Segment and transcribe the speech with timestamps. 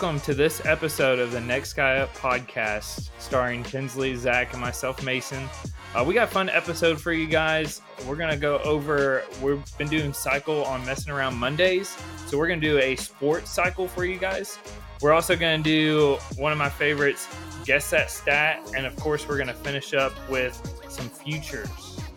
[0.00, 5.02] welcome to this episode of the Next Guy Up podcast, starring Tinsley, Zach, and myself,
[5.04, 5.46] Mason.
[5.94, 7.82] Uh, we got a fun episode for you guys.
[8.06, 9.24] We're gonna go over.
[9.42, 11.94] We've been doing cycle on messing around Mondays,
[12.24, 14.58] so we're gonna do a sports cycle for you guys.
[15.02, 17.28] We're also gonna do one of my favorites,
[17.66, 20.56] guess that stat, and of course, we're gonna finish up with
[20.88, 21.68] some futures.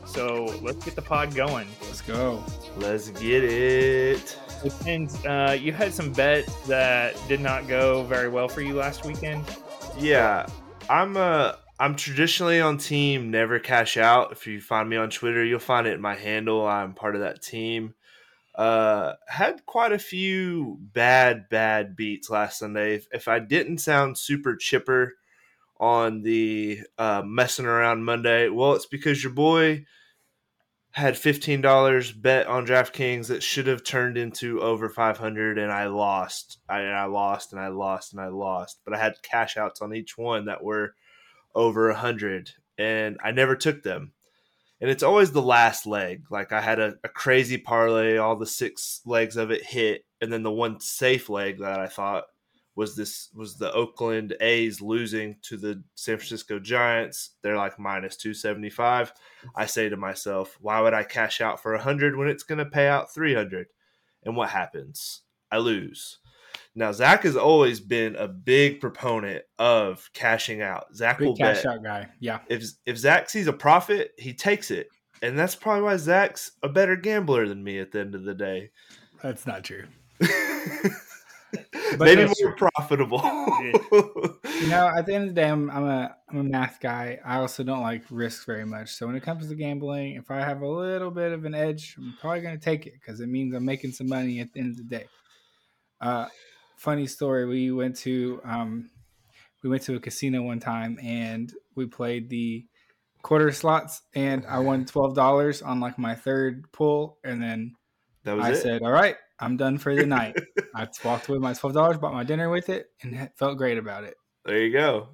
[0.06, 1.68] So let's get the pod going.
[1.82, 2.46] Let's go.
[2.78, 4.38] Let's get it.
[4.64, 5.24] Depends.
[5.26, 9.44] Uh, you had some bets that did not go very well for you last weekend.
[10.00, 10.48] Yeah,
[10.90, 14.32] I'm uh I'm traditionally on team never cash out.
[14.32, 16.66] If you find me on Twitter, you'll find it in my handle.
[16.66, 17.94] I'm part of that team.
[18.56, 22.96] Uh, had quite a few bad bad beats last Sunday.
[22.96, 25.14] If, if I didn't sound super chipper
[25.80, 29.86] on the uh, messing around Monday, well, it's because your boy
[30.94, 35.72] had fifteen dollars bet on DraftKings that should have turned into over five hundred, and
[35.72, 36.60] I lost.
[36.70, 38.80] I, and I lost, and I lost, and I lost.
[38.86, 40.94] But I had cash outs on each one that were
[41.56, 44.14] over a hundred, and I never took them.
[44.82, 46.26] And it's always the last leg.
[46.30, 50.32] Like I had a, a crazy parlay, all the six legs of it hit, and
[50.32, 52.26] then the one safe leg that I thought
[52.76, 57.32] was this was the Oakland A's losing to the San Francisco Giants.
[57.42, 59.14] They're like minus 275.
[59.56, 62.66] I say to myself, why would I cash out for 100 when it's going to
[62.66, 63.68] pay out 300?
[64.24, 65.22] And what happens?
[65.52, 66.20] I lose.
[66.76, 70.96] Now Zach has always been a big proponent of cashing out.
[70.96, 72.10] Zach Big will cash bet out guy.
[72.20, 72.40] Yeah.
[72.50, 74.88] if if Zach sees a profit, he takes it.
[75.22, 78.34] And that's probably why Zach's a better gambler than me at the end of the
[78.34, 78.72] day.
[79.22, 79.86] That's not true.
[82.00, 83.22] Maybe that's more profitable.
[83.24, 87.20] You know, at the end of the day, I'm, I'm a I'm a math guy.
[87.26, 88.94] I also don't like risk very much.
[88.94, 91.96] So when it comes to gambling, if I have a little bit of an edge,
[91.98, 94.60] I'm probably going to take it because it means I'm making some money at the
[94.60, 95.06] end of the day.
[96.00, 96.28] Uh,
[96.78, 97.46] funny story.
[97.46, 98.90] We went to um,
[99.64, 102.66] we went to a casino one time and we played the
[103.22, 107.76] quarter slots, and I won twelve dollars on like my third pull, and then
[108.24, 108.56] that was I it.
[108.58, 110.36] said, "All right, I'm done for the night."
[110.76, 113.78] I walked away with my twelve dollars, bought my dinner with it, and felt great
[113.78, 114.16] about it.
[114.46, 115.10] there you go.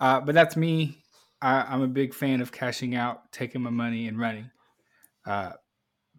[0.00, 1.02] Uh, but that's me.
[1.40, 4.50] I, I'm a big fan of cashing out, taking my money, and running.
[5.26, 5.52] Uh,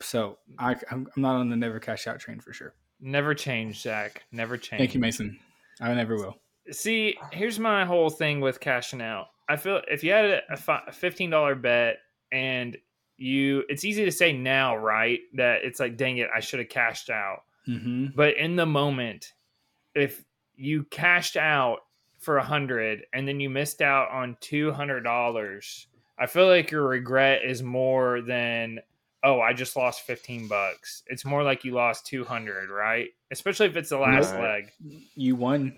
[0.01, 2.73] so I, I'm, I'm not on the never cash out train for sure.
[3.01, 4.23] Never change, Zach.
[4.31, 4.79] Never change.
[4.79, 5.37] Thank you, Mason.
[5.81, 6.35] I never will.
[6.71, 9.27] See, here's my whole thing with cashing out.
[9.47, 11.97] I feel if you had a, a a fifteen dollar bet
[12.31, 12.77] and
[13.19, 15.19] you, it's easy to say now, right?
[15.33, 17.43] That it's like, dang it, I should have cashed out.
[17.65, 19.33] hmm But in the moment,
[19.95, 20.23] if
[20.55, 21.79] you cashed out
[22.17, 25.87] for a hundred and then you missed out on two hundred dollars,
[26.17, 28.79] I feel like your regret is more than
[29.23, 31.03] oh, I just lost fifteen bucks.
[31.07, 33.09] It's more like you lost two hundred, right?
[33.31, 34.41] Especially if it's the last Right.
[34.41, 34.71] leg.
[35.15, 35.75] You won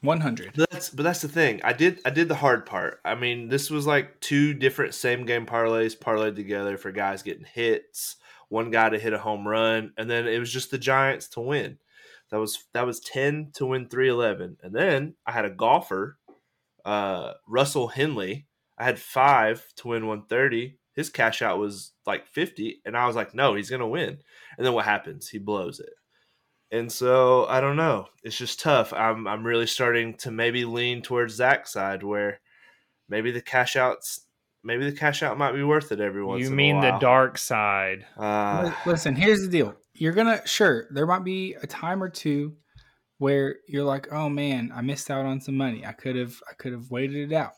[0.00, 0.52] 100.
[0.54, 1.60] But that's but that's the thing.
[1.64, 3.00] I did I did the hard part.
[3.04, 7.44] I mean, this was like two different same game parlays parlayed together for guys getting
[7.44, 8.16] hits,
[8.48, 11.40] one guy to hit a home run, and then it was just the Giants to
[11.40, 11.78] win.
[12.30, 14.58] That was that was 10 to win 311.
[14.62, 16.18] And then I had a golfer,
[16.84, 18.46] uh Russell Henley.
[18.78, 20.78] I had 5 to win 130.
[20.94, 24.18] His cash out was like 50 and I was like, "No, he's to win."
[24.56, 25.28] And then what happens?
[25.28, 25.90] He blows it.
[26.70, 28.06] And so I don't know.
[28.22, 28.92] It's just tough.
[28.92, 32.40] I'm I'm really starting to maybe lean towards Zach's side where
[33.08, 34.26] maybe the cash outs
[34.62, 36.98] maybe the cash out might be worth it every once You in mean a the
[36.98, 38.04] dark side?
[38.16, 39.74] Uh, Listen, here's the deal.
[39.94, 42.56] You're gonna sure there might be a time or two
[43.18, 45.84] where you're like, oh man, I missed out on some money.
[45.84, 47.52] I could have I could have waited it out.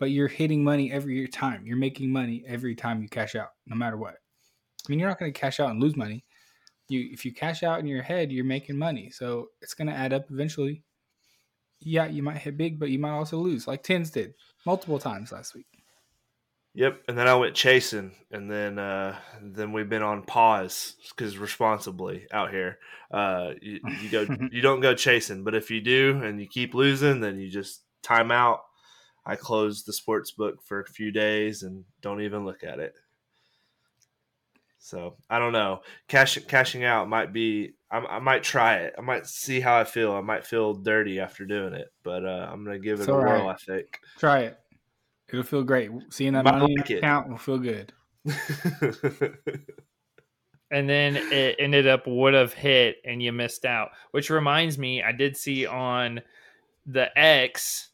[0.00, 1.66] But you're hitting money every time.
[1.66, 4.14] You're making money every time you cash out, no matter what.
[4.14, 6.24] I mean, you're not gonna cash out and lose money.
[6.88, 9.10] You if you cash out in your head, you're making money.
[9.10, 10.82] So it's gonna add up eventually.
[11.80, 14.34] Yeah, you might hit big, but you might also lose, like Tins did
[14.64, 15.66] multiple times last week.
[16.76, 21.38] Yep, and then I went chasing, and then uh, then we've been on pause because
[21.38, 22.78] responsibly out here,
[23.12, 26.74] uh, you, you go you don't go chasing, but if you do and you keep
[26.74, 28.60] losing, then you just time out.
[29.24, 32.94] I close the sports book for a few days and don't even look at it.
[34.84, 35.80] So I don't know.
[36.08, 37.72] Cash cashing out might be.
[37.90, 38.94] I, I might try it.
[38.98, 40.12] I might see how I feel.
[40.12, 43.12] I might feel dirty after doing it, but uh, I'm gonna give it It's a
[43.12, 43.46] all whirl.
[43.46, 43.54] right.
[43.54, 43.98] I think.
[44.18, 44.58] Try it.
[45.30, 45.90] It'll feel great.
[46.10, 47.00] Seeing that Might money like in it.
[47.00, 47.92] your account will feel good.
[50.70, 55.02] and then it ended up would have hit and you missed out which reminds me
[55.02, 56.20] i did see on
[56.86, 57.90] the x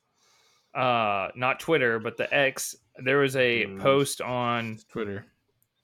[0.77, 3.81] uh not twitter but the x there was a Mm.
[3.81, 5.25] post on Twitter.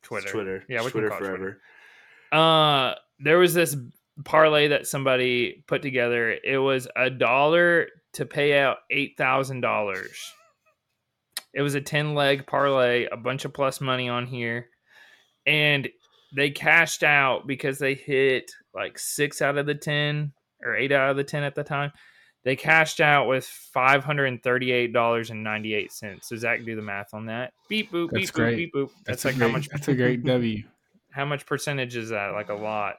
[0.06, 0.64] Twitter Twitter.
[0.68, 1.36] yeah we Twitter can call forever.
[1.36, 1.60] twitter
[2.32, 3.76] uh there was this
[4.24, 6.36] parlay that somebody put together.
[6.42, 10.18] It was a dollar to pay out eight thousand dollars.
[11.54, 14.68] It was a ten leg parlay, a bunch of plus money on here,
[15.46, 15.88] and
[16.34, 20.32] they cashed out because they hit like six out of the ten
[20.62, 21.92] or eight out of the ten at the time.
[22.46, 26.28] They cashed out with five hundred and thirty-eight dollars and ninety-eight cents.
[26.28, 27.52] So Zach, do the math on that.
[27.68, 28.54] Beep boop, That's beep great.
[28.54, 28.90] boop, beep boop.
[29.04, 29.68] That's, That's, like great, how much?
[29.68, 30.62] That's a great W.
[31.10, 32.34] How much percentage is that?
[32.34, 32.98] Like a lot.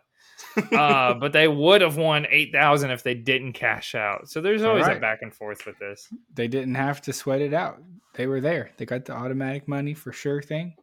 [0.74, 4.28] uh, but they would have won eight thousand if they didn't cash out.
[4.28, 6.10] So there's always a back and forth with this.
[6.34, 7.82] They didn't have to sweat it out.
[8.16, 8.72] They were there.
[8.76, 10.76] They got the automatic money for sure thing.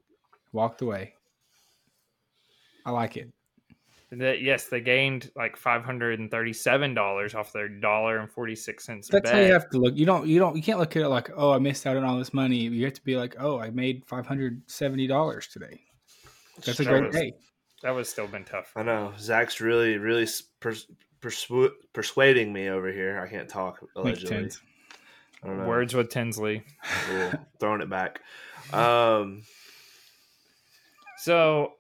[0.52, 1.12] Walked away.
[2.87, 3.31] I like it.
[4.19, 8.84] That yes, they gained like five hundred and thirty-seven dollars off their dollar and forty-six
[8.84, 9.08] cents.
[9.08, 9.94] That's how you have to look.
[9.96, 10.26] You don't.
[10.26, 10.56] You don't.
[10.56, 12.56] You can't look at it like, oh, I missed out on all this money.
[12.56, 15.81] You have to be like, oh, I made five hundred seventy dollars today.
[16.64, 17.32] That's a That great was- day.
[17.82, 18.72] That was still been tough.
[18.76, 20.26] I know Zach's really, really
[20.60, 20.87] pers-
[21.20, 23.20] persu- persuading me over here.
[23.20, 24.50] I can't talk Makes allegedly.
[25.43, 25.69] I don't know.
[25.69, 26.64] Words with Tinsley.
[27.06, 27.32] Cool.
[27.60, 28.20] Throwing it back.
[28.72, 29.43] Um,
[31.19, 31.72] So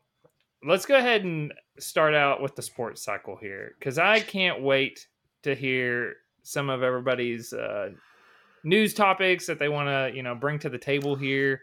[0.62, 5.06] let's go ahead and start out with the sports cycle here because I can't wait
[5.42, 7.90] to hear some of everybody's uh,
[8.64, 11.60] news topics that they want to you know bring to the table here.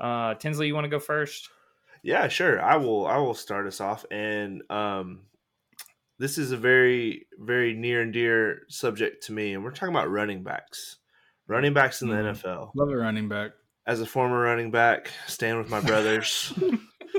[0.00, 1.48] Uh, Tinsley, you want to go first?
[2.02, 2.62] Yeah, sure.
[2.62, 3.06] I will.
[3.06, 5.20] I will start us off, and um,
[6.18, 10.10] this is a very, very near and dear subject to me, and we're talking about
[10.10, 10.96] running backs.
[11.46, 12.36] Running backs in the Mhm.
[12.36, 12.70] NFL.
[12.74, 13.50] Love a running back.
[13.86, 16.54] As a former running back, stand with my brothers.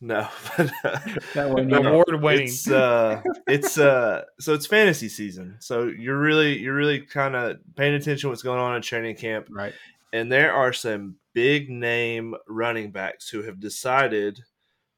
[0.00, 0.98] no, but, uh,
[1.34, 2.44] That one, No, Award winning.
[2.44, 5.56] It's uh, it's uh, so it's fantasy season.
[5.60, 9.16] So you're really, you're really kind of paying attention to what's going on in training
[9.16, 9.48] camp.
[9.50, 9.74] right?
[10.12, 14.40] and there are some big name running backs who have decided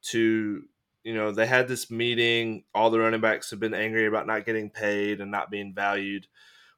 [0.03, 0.63] to
[1.03, 4.47] you know they had this meeting all the running backs have been angry about not
[4.47, 6.27] getting paid and not being valued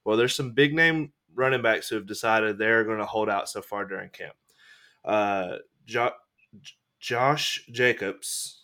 [0.04, 3.48] well there's some big name running backs who have decided they're going to hold out
[3.48, 4.34] so far during camp
[5.04, 6.12] uh, jo-
[7.02, 8.62] josh jacobs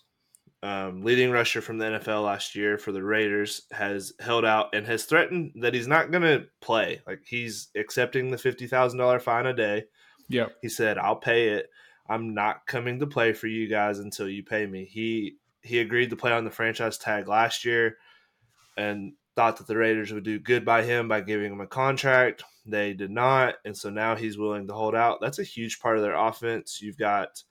[0.63, 4.87] um, leading rusher from the NFL last year for the Raiders, has held out and
[4.87, 7.01] has threatened that he's not going to play.
[7.07, 9.85] Like he's accepting the fifty thousand dollar fine a day.
[10.29, 11.69] Yeah, He said, "I'll pay it.
[12.09, 16.11] I'm not coming to play for you guys until you pay me." He he agreed
[16.11, 17.97] to play on the franchise tag last year,
[18.77, 22.43] and thought that the Raiders would do good by him by giving him a contract.
[22.67, 25.21] They did not, and so now he's willing to hold out.
[25.21, 26.83] That's a huge part of their offense.
[26.83, 27.43] You've got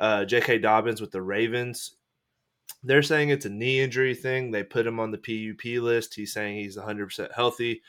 [0.00, 0.58] uh, J.K.
[0.58, 1.96] Dobbins with the Ravens.
[2.84, 4.50] They're saying it's a knee injury thing.
[4.50, 6.14] They put him on the PUP list.
[6.14, 7.82] He's saying he's 100% healthy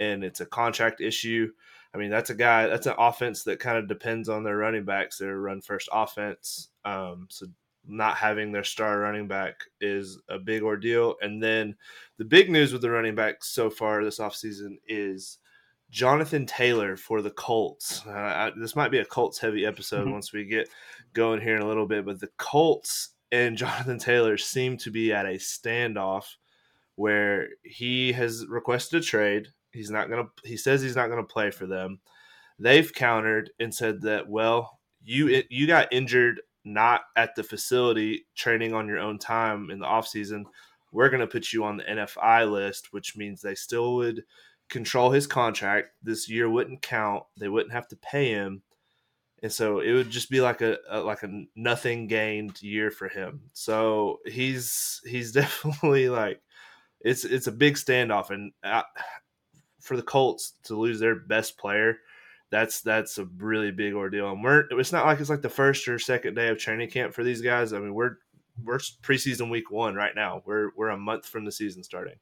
[0.00, 1.50] and it's a contract issue.
[1.94, 4.84] I mean, that's a guy, that's an offense that kind of depends on their running
[4.84, 6.68] backs, their run first offense.
[6.84, 7.46] Um, so
[7.86, 11.16] not having their star running back is a big ordeal.
[11.20, 11.76] And then
[12.16, 15.38] the big news with the running backs so far this offseason is
[15.90, 18.02] Jonathan Taylor for the Colts.
[18.06, 20.12] Uh, I, this might be a Colts heavy episode Mhm.
[20.12, 20.68] once we get
[21.14, 25.12] going here in a little bit, but the Colts and Jonathan Taylor seem to be
[25.12, 26.24] at a standoff
[26.96, 29.48] where he has requested a trade.
[29.72, 32.00] He's not going to he says he's not going to play for them.
[32.58, 38.72] They've countered and said that well, you you got injured not at the facility training
[38.74, 40.44] on your own time in the offseason.
[40.92, 44.24] We're going to put you on the NFI list, which means they still would
[44.68, 45.88] control his contract.
[46.02, 47.24] This year wouldn't count.
[47.38, 48.62] They wouldn't have to pay him
[49.42, 53.08] and so it would just be like a, a like a nothing gained year for
[53.08, 53.40] him.
[53.52, 56.40] So he's he's definitely like
[57.00, 58.82] it's it's a big standoff, and uh,
[59.80, 61.98] for the Colts to lose their best player,
[62.50, 64.30] that's that's a really big ordeal.
[64.30, 67.12] And we're it's not like it's like the first or second day of training camp
[67.12, 67.72] for these guys.
[67.72, 68.16] I mean we're
[68.62, 70.42] we're preseason week one right now.
[70.46, 72.16] We're we're a month from the season starting.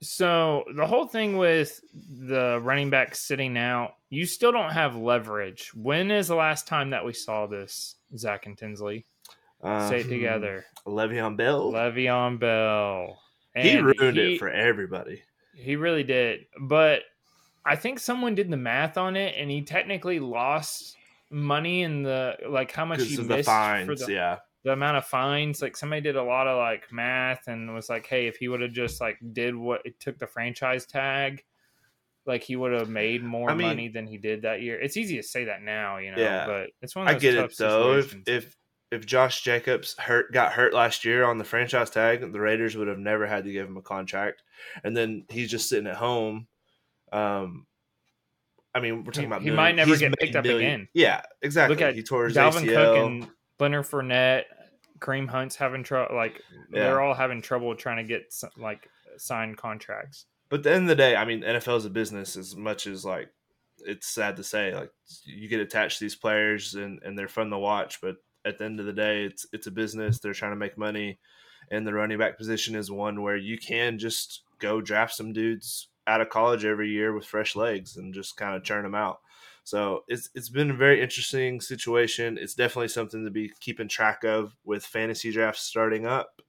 [0.00, 5.72] So the whole thing with the running back sitting out, you still don't have leverage.
[5.74, 9.06] When is the last time that we saw this, Zach and Tinsley?
[9.62, 10.64] Uh, Say it together.
[10.86, 11.72] Le'Veon Bell.
[11.72, 13.20] Le'Veon Bell.
[13.56, 15.22] he ruined he- it for everybody.
[15.54, 16.46] He really did.
[16.60, 17.02] But
[17.64, 20.96] I think someone did the math on it and he technically lost
[21.30, 24.38] money in the like how much he of the missed fines, for the, yeah.
[24.64, 25.62] The amount of fines.
[25.62, 28.60] Like somebody did a lot of like math and was like, hey, if he would
[28.60, 31.42] have just like did what it took the franchise tag,
[32.26, 34.78] like he would have made more I mean- money than he did that year.
[34.80, 36.46] It's easy to say that now, you know, Yeah.
[36.46, 37.98] but it's one of I get it though.
[37.98, 38.56] If if
[38.90, 42.88] if Josh Jacobs hurt got hurt last year on the franchise tag, the Raiders would
[42.88, 44.42] have never had to give him a contract,
[44.82, 46.46] and then he's just sitting at home.
[47.12, 47.66] Um,
[48.74, 50.88] I mean, we're talking about he million- might never he's get picked up again.
[50.94, 51.74] Yeah, exactly.
[51.76, 52.74] Look at he tore his Dalvin ACL.
[52.74, 54.44] Cook and Leonard Fournette,
[55.00, 56.14] Kareem Hunt's having trouble.
[56.14, 56.80] Like Yeah.
[56.84, 60.26] they're all having trouble trying to get like signed contracts.
[60.48, 62.86] But at the end of the day, I mean, NFL is a business as much
[62.86, 63.30] as like
[63.80, 64.90] it's sad to say, like
[65.24, 68.64] you get attached to these players and, and they're fun to watch, but at the
[68.64, 70.18] end of the day, it's it's a business.
[70.18, 71.18] They're trying to make money,
[71.70, 75.88] and the running back position is one where you can just go draft some dudes
[76.06, 79.20] out of college every year with fresh legs and just kind of churn them out.
[79.68, 82.38] So it's it's been a very interesting situation.
[82.40, 86.40] It's definitely something to be keeping track of with fantasy drafts starting up.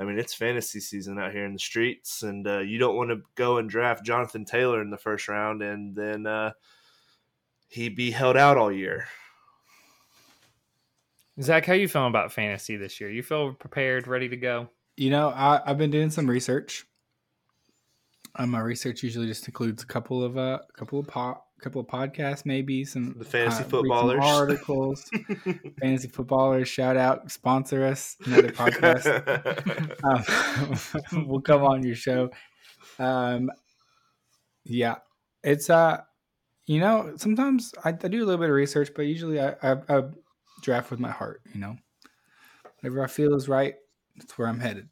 [0.00, 3.10] I mean, it's fantasy season out here in the streets, and uh, you don't want
[3.10, 6.50] to go and draft Jonathan Taylor in the first round and then uh,
[7.68, 9.06] he be held out all year.
[11.40, 13.10] Zach, how you feeling about fantasy this year?
[13.10, 14.70] You feel prepared, ready to go?
[14.96, 16.84] You know, I, I've been doing some research.
[18.34, 21.80] Um, my research usually just includes a couple of uh, a couple of po- couple
[21.80, 24.20] of podcasts, maybe some The fantasy uh, read some footballers.
[24.22, 25.10] articles,
[25.80, 26.68] fantasy footballers.
[26.68, 29.06] Shout out, sponsor us, another podcast.
[31.12, 32.30] um, we'll come on your show.
[32.98, 33.50] Um,
[34.64, 34.96] yeah,
[35.42, 36.02] it's uh,
[36.66, 39.76] you know, sometimes I, I do a little bit of research, but usually I, I,
[39.88, 40.02] I
[40.62, 41.40] draft with my heart.
[41.54, 41.76] You know,
[42.80, 43.74] whatever I feel is right,
[44.16, 44.88] that's where I'm headed.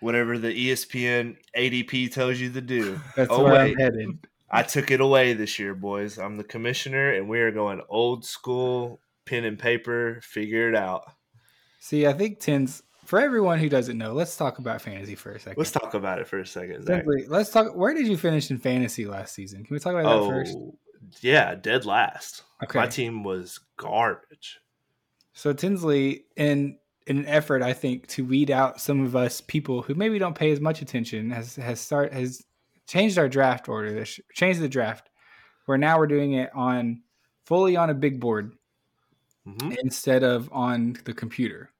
[0.00, 2.98] Whatever the ESPN ADP tells you to do.
[3.16, 3.72] That's Oh, where wait.
[3.72, 4.26] I'm headed.
[4.50, 6.18] I took it away this year, boys.
[6.18, 11.04] I'm the commissioner, and we are going old school, pen and paper, figure it out.
[11.78, 14.12] See, I think tens for everyone who doesn't know.
[14.12, 16.84] Let's talk about fantasy for a 2nd Let's talk about it for a second.
[16.86, 17.74] Simply, let's talk.
[17.74, 19.64] Where did you finish in fantasy last season?
[19.64, 20.56] Can we talk about that Oh, first?
[21.20, 22.42] yeah, dead last.
[22.62, 22.78] Okay.
[22.78, 24.60] My team was garbage.
[25.32, 29.82] So Tinsley, in in an effort, I think, to weed out some of us people
[29.82, 32.44] who maybe don't pay as much attention, has has start has
[32.90, 33.92] changed our draft order.
[33.92, 35.08] This changed the draft,
[35.66, 37.02] where now we're doing it on
[37.46, 38.52] fully on a big board
[39.46, 39.76] Mhm.
[39.82, 41.70] instead of on the computer.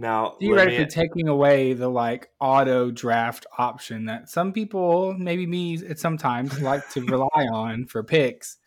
[0.00, 5.76] Now, Theoretically, me, taking away the like auto draft option that some people, maybe me
[5.84, 8.58] at sometimes, like to rely on for picks.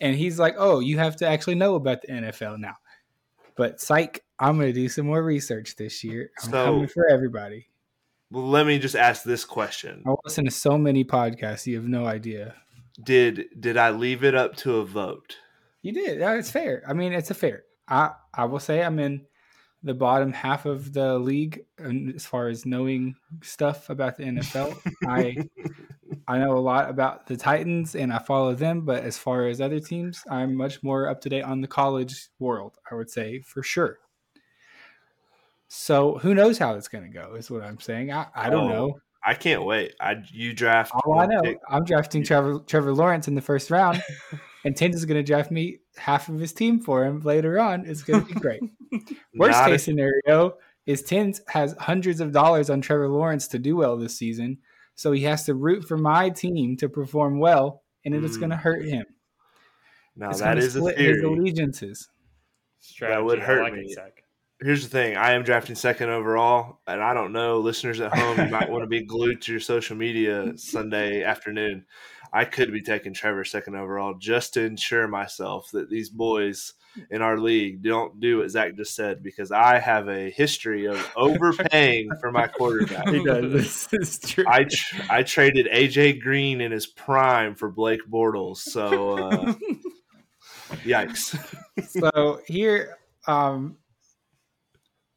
[0.00, 2.76] And he's like, "Oh, you have to actually know about the NFL now."
[3.56, 6.30] But psych, I'm going to do some more research this year.
[6.42, 7.68] I'm So- coming for everybody.
[8.32, 11.86] Well, let me just ask this question: I listen to so many podcasts, you have
[11.86, 12.54] no idea.
[13.02, 15.36] Did did I leave it up to a vote?
[15.82, 16.20] You did.
[16.20, 16.82] It's fair.
[16.88, 17.64] I mean, it's a fair.
[17.88, 19.26] I I will say I'm in
[19.82, 24.78] the bottom half of the league um, as far as knowing stuff about the NFL.
[25.06, 25.36] I
[26.28, 29.60] I know a lot about the Titans and I follow them, but as far as
[29.60, 33.40] other teams, I'm much more up to date on the college world, I would say
[33.40, 33.98] for sure.
[35.74, 37.34] So who knows how it's going to go?
[37.34, 38.12] Is what I'm saying.
[38.12, 38.98] I, I don't Oh, know.
[39.24, 39.94] I can't wait.
[39.98, 40.92] I you draft.
[40.94, 41.58] All I know, pick.
[41.70, 44.02] I'm drafting Trevor Trevor Lawrence in the first round,
[44.66, 47.86] and Tins is going to draft me half of his team for him later on.
[47.86, 48.60] It's going to be great.
[49.38, 53.58] Worst Not a- case scenario is Tins has hundreds of dollars on Trevor Lawrence to
[53.58, 54.58] do well this season,
[54.94, 58.40] so he has to root for my team to perform well, and it's Mm.
[58.40, 59.06] going to hurt him.
[60.16, 61.32] now It's that gonna is a split his theory.
[61.34, 62.08] allegiances.
[62.80, 63.22] Strategy.
[63.22, 63.82] would hurt like me.
[63.82, 64.21] It, Zach.
[64.62, 68.38] Here's the thing: I am drafting second overall, and I don't know, listeners at home,
[68.38, 71.84] you might want to be glued to your social media Sunday afternoon.
[72.32, 76.74] I could be taking Trevor second overall just to ensure myself that these boys
[77.10, 81.12] in our league don't do what Zach just said because I have a history of
[81.16, 83.08] overpaying for my quarterback.
[83.12, 83.52] He does.
[83.52, 84.44] This is true.
[84.46, 89.54] I tr- I traded AJ Green in his prime for Blake Bortles, so uh,
[90.84, 91.36] yikes.
[91.86, 93.76] so here um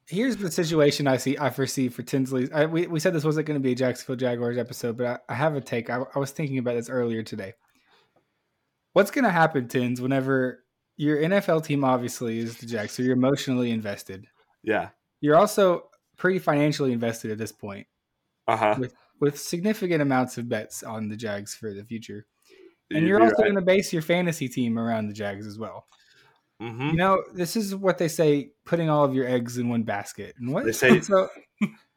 [0.07, 2.51] here's the situation i see i foresee for tinsley.
[2.51, 5.33] I, we, we said this wasn't going to be a jacksonville jaguars episode but i,
[5.33, 5.89] I have a take.
[5.89, 7.53] I, I was thinking about this earlier today.
[8.93, 10.63] What's going to happen tins whenever
[10.97, 14.27] your nfl team obviously is the jags so you're emotionally invested.
[14.63, 14.89] Yeah.
[15.21, 17.88] you're also pretty financially invested at this point.
[18.47, 18.75] Uh huh.
[19.19, 22.25] with significant amounts of bets on the jags for the future.
[22.91, 23.45] And You'd you're also right.
[23.45, 25.88] going to base your fantasy team around the jags as well
[26.62, 26.91] Mhm.
[26.91, 30.35] you know, this is what they say: putting all of your eggs in one basket.
[30.39, 31.27] And what They say- so?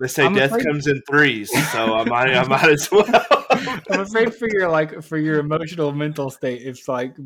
[0.01, 3.05] They say I'm death afraid- comes in threes, so I might I might as well.
[3.91, 6.63] I'm afraid for your like for your emotional mental state.
[6.63, 7.17] If like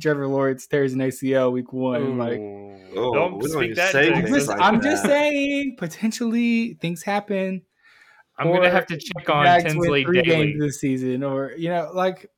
[0.00, 3.92] Trevor Lawrence tears an ACL week one, like Oh, don't we don't speak that.
[3.92, 4.82] say I'm just, like I'm that.
[4.82, 7.62] just saying, potentially things happen.
[8.38, 10.52] I'm gonna have to check on Tinsley three daily.
[10.52, 12.28] games this season, or you know, like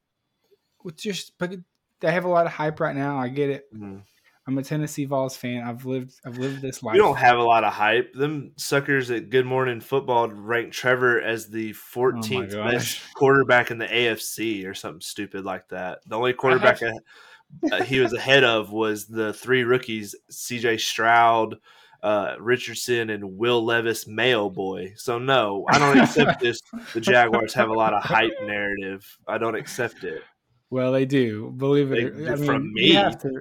[0.83, 1.55] with just but
[2.01, 3.19] they have a lot of hype right now.
[3.19, 3.65] I get it.
[3.75, 4.03] Mhm.
[4.47, 5.63] I'm a Tennessee Vols fan.
[5.63, 6.93] I've lived I've lived this life.
[6.93, 8.13] We don't have a lot of hype.
[8.13, 12.73] Them suckers at Good Morning Football ranked Trevor as the 14th gosh.
[12.73, 16.01] best quarterback in the AFC or something stupid like that.
[16.07, 20.77] The only quarterback uh, he was ahead of was the three rookies: C.J.
[20.77, 21.57] Stroud,
[22.03, 24.93] uh, Richardson and Will Levis Mayo boy.
[24.97, 26.61] So no, I don't accept this.
[26.93, 29.07] The Jaguars have a lot of hype narrative.
[29.27, 30.23] I don't accept it.
[30.69, 31.55] Well, they do.
[31.57, 32.29] Believe They- it.
[32.29, 32.93] I mean, from you me.
[32.93, 33.41] have to.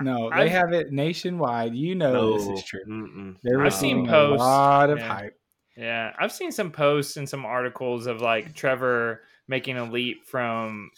[0.00, 1.74] No, they I've- have it nationwide.
[1.74, 2.80] You know No, this is true.
[2.88, 3.36] mm-mm.
[3.42, 5.08] They're I've seen receiving a posts, lot of yeah.
[5.14, 5.38] hype.
[5.76, 10.90] Yeah, I've seen some posts and some articles of like Trevor making a leap from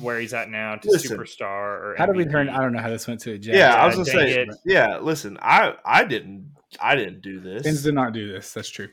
[0.00, 1.48] where he's at now to Listen, superstar.
[1.50, 2.48] Or How did we turn?
[2.48, 3.56] I don't know how this went to a Jags.
[3.56, 4.40] Yeah, I was gonna say.
[4.42, 4.48] it.
[4.64, 7.82] Yeah, listen, I I didn't I didn't do Pins this.
[7.84, 8.52] did not do this.
[8.52, 8.88] That's true.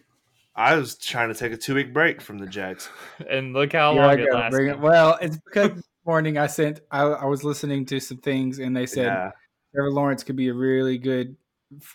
[0.55, 2.87] I was trying to take a two week break from the Jags.
[3.29, 4.37] And look how Here I long it go.
[4.37, 4.51] lasted.
[4.55, 4.79] Bring it.
[4.79, 6.81] Well, it's because this morning I sent.
[6.91, 9.31] I, I was listening to some things, and they said yeah,
[9.73, 11.35] Trevor Lawrence could be a really good,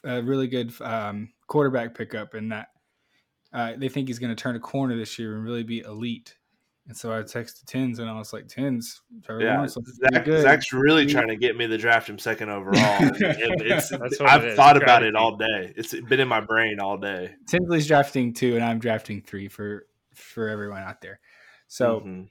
[0.05, 2.69] a really good um, quarterback pickup, and that
[3.53, 6.37] uh, they think he's going to turn a corner this year and really be elite.
[6.89, 9.55] And so I texted Tins, and I was like, "Tins, Trevor yeah.
[9.55, 12.51] Lawrence looks Zach, good." Zach's really He- trying to get me to draft him second
[12.51, 12.75] overall.
[13.01, 15.73] and it's, That's what I've it is, thought about it all day.
[15.77, 17.35] It's been in my brain all day.
[17.47, 19.87] Tinsley's drafting two, and I'm drafting three for
[20.17, 21.21] for everyone out there.
[21.69, 22.29] So Mhm.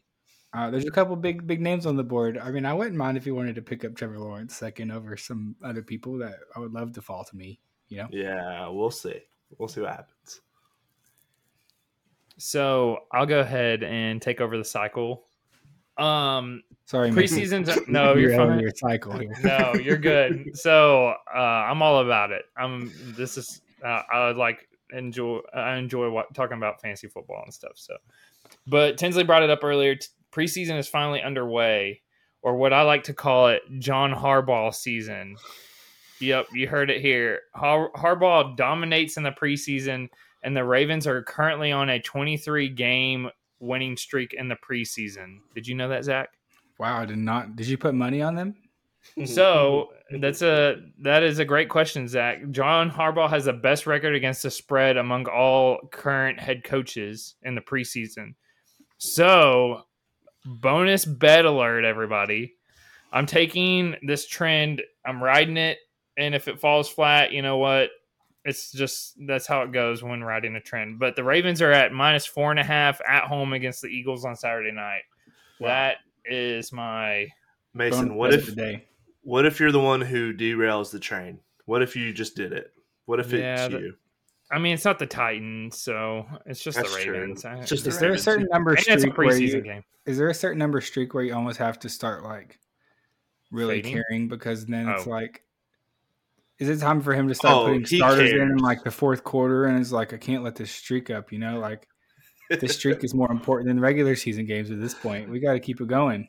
[0.53, 2.37] Uh, there's a couple big big names on the board.
[2.37, 5.15] I mean, I wouldn't mind if you wanted to pick up Trevor Lawrence second over
[5.15, 7.59] some other people that I would love to fall to me.
[7.89, 9.19] You know, yeah, we'll see.
[9.57, 10.41] We'll see what happens.
[12.37, 15.25] So I'll go ahead and take over the cycle.
[15.97, 17.39] Um, sorry, Mason.
[17.39, 18.59] preseason's no, you're out of fine.
[18.59, 19.35] Your cycle here.
[19.43, 20.57] no, you're good.
[20.57, 22.45] So uh, I'm all about it.
[22.57, 22.91] I'm.
[23.15, 23.61] This is.
[23.85, 25.41] Uh, I like enjoy.
[25.53, 27.73] I enjoy what, talking about fantasy football and stuff.
[27.75, 27.97] So,
[28.65, 29.95] but Tinsley brought it up earlier.
[29.95, 32.01] T- preseason is finally underway,
[32.41, 35.37] or what I like to call it, John Harbaugh season.
[36.19, 37.41] Yep, you heard it here.
[37.55, 40.09] Har- Harbaugh dominates in the preseason,
[40.43, 45.39] and the Ravens are currently on a 23 game winning streak in the preseason.
[45.55, 46.29] Did you know that, Zach?
[46.77, 47.55] Wow, I did not.
[47.55, 48.55] Did you put money on them?
[49.25, 52.39] So that's a that is a great question, Zach.
[52.51, 57.55] John Harbaugh has the best record against the spread among all current head coaches in
[57.55, 58.35] the preseason.
[58.97, 59.83] So,
[60.45, 62.55] bonus bet alert, everybody!
[63.11, 64.81] I'm taking this trend.
[65.05, 65.77] I'm riding it,
[66.17, 67.89] and if it falls flat, you know what?
[68.45, 70.97] It's just that's how it goes when riding a trend.
[70.99, 74.25] But the Ravens are at minus four and a half at home against the Eagles
[74.25, 75.01] on Saturday night.
[75.59, 77.27] That is my
[77.73, 78.85] Mason, what if of the day?
[79.23, 81.39] what if you're the one who derails the train?
[81.65, 82.71] What if you just did it?
[83.05, 83.95] What if Yeah, it's that- you?
[84.51, 87.13] I mean, it's not the Titans, so it's just That's the true.
[87.13, 87.45] Ravens.
[87.45, 89.83] I- just Is the there a certain number and it's a streak where you, game.
[90.05, 92.57] is there a certain number streak where you almost have to start like
[93.51, 93.93] really Fading?
[94.09, 95.11] caring because then it's Oh.
[95.11, 95.43] like
[96.57, 98.51] is it time for him to start Oh, putting starters in cares.
[98.51, 101.39] in like the fourth quarter and it's like I can't let this streak up, you
[101.39, 101.87] know, like
[102.49, 105.29] this streak is more important than regular season games at this point.
[105.29, 106.27] We got to keep it going.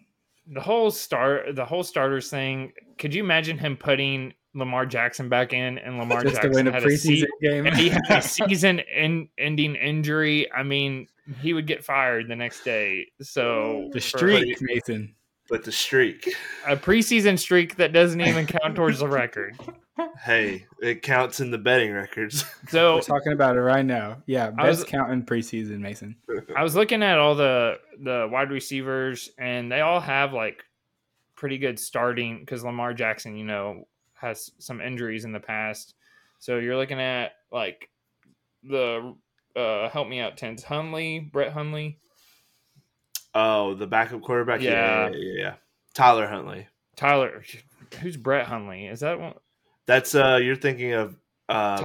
[0.53, 2.73] The whole start, the whole starters thing.
[2.99, 6.69] Could you imagine him putting Lamar Jackson back in, and Lamar Just to Jackson win
[6.69, 7.67] a had a preseason se- game.
[7.67, 8.23] and he had a
[8.89, 10.51] season-ending injury?
[10.53, 11.07] I mean,
[11.41, 13.09] he would get fired the next day.
[13.23, 15.15] So the for streak, Nathan.
[15.49, 16.35] but the streak,
[16.67, 19.57] a preseason streak that doesn't even count towards the record.
[20.25, 22.45] hey, it counts in the betting records.
[22.69, 24.23] So We're talking about it right now.
[24.27, 26.17] Yeah, I was- best count in preseason, Mason.
[26.57, 30.65] I was looking at all the the wide receivers, and they all have like
[31.37, 33.87] pretty good starting because Lamar Jackson, you know,
[34.21, 35.95] has some injuries in the past.
[36.39, 37.89] So you're looking at like
[38.63, 39.15] the
[39.57, 41.97] uh help me out tens Hunley, Brett Hunley,
[43.35, 44.61] oh, the backup quarterback.
[44.61, 45.17] Yeah, Yeah.
[45.17, 45.55] yeah, yeah.
[45.95, 46.69] Tyler Huntley.
[46.97, 47.43] Tyler.
[48.01, 48.91] Who's Brett Hunley?
[48.91, 49.35] Is that one?
[49.87, 51.17] That's uh, you're thinking of
[51.49, 51.85] uh,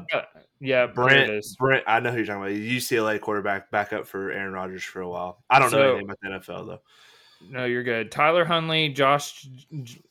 [0.59, 1.43] yeah, Brent.
[1.57, 1.83] Brent.
[1.87, 2.51] I know who you're talking about.
[2.51, 5.43] UCLA quarterback, backup for Aaron Rodgers for a while.
[5.49, 6.81] I don't know anything about the NFL though.
[7.49, 8.11] No, you're good.
[8.11, 9.47] Tyler Hunley, Josh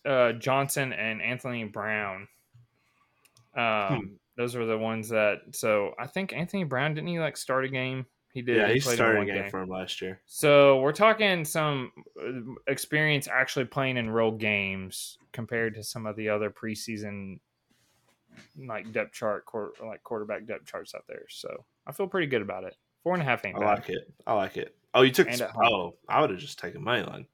[0.05, 2.29] uh, Johnson, and Anthony Brown.
[3.57, 5.38] Um, those were the ones that.
[5.53, 8.07] So I think Anthony Brown didn't he like start a game?
[8.33, 8.57] He did.
[8.57, 10.20] Yeah, he in started a one game for him last year.
[10.27, 16.16] So we're talking some uh, experience actually playing in real games compared to some of
[16.16, 17.38] the other preseason
[18.66, 19.44] like depth chart,
[19.85, 21.27] like quarterback depth charts out there.
[21.29, 22.77] So I feel pretty good about it.
[23.05, 23.66] Four and a half ain't I bad.
[23.66, 24.12] like it.
[24.27, 24.75] I like it.
[24.95, 25.29] Oh, you took.
[25.29, 25.51] And at.
[25.57, 27.27] Oh, I would have just taken money line.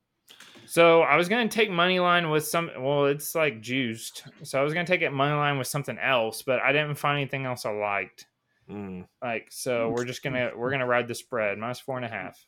[0.66, 2.70] So I was gonna take money line with some.
[2.78, 4.24] Well, it's like juiced.
[4.44, 7.18] So I was gonna take it money line with something else, but I didn't find
[7.18, 8.26] anything else I liked.
[8.70, 12.08] Mm, Like so, we're just gonna we're gonna ride the spread minus four and a
[12.08, 12.38] half.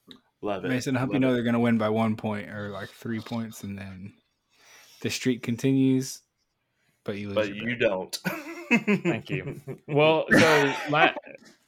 [0.40, 0.68] love it.
[0.68, 1.33] Mason, I hope you know it.
[1.35, 4.12] they're going to win by one point or like three points, and then
[5.01, 6.20] the streak continues,
[7.05, 7.35] but you lose.
[7.35, 7.88] but your you bet.
[7.88, 8.18] don't.
[9.03, 9.61] Thank you.
[9.88, 11.12] Well, so la-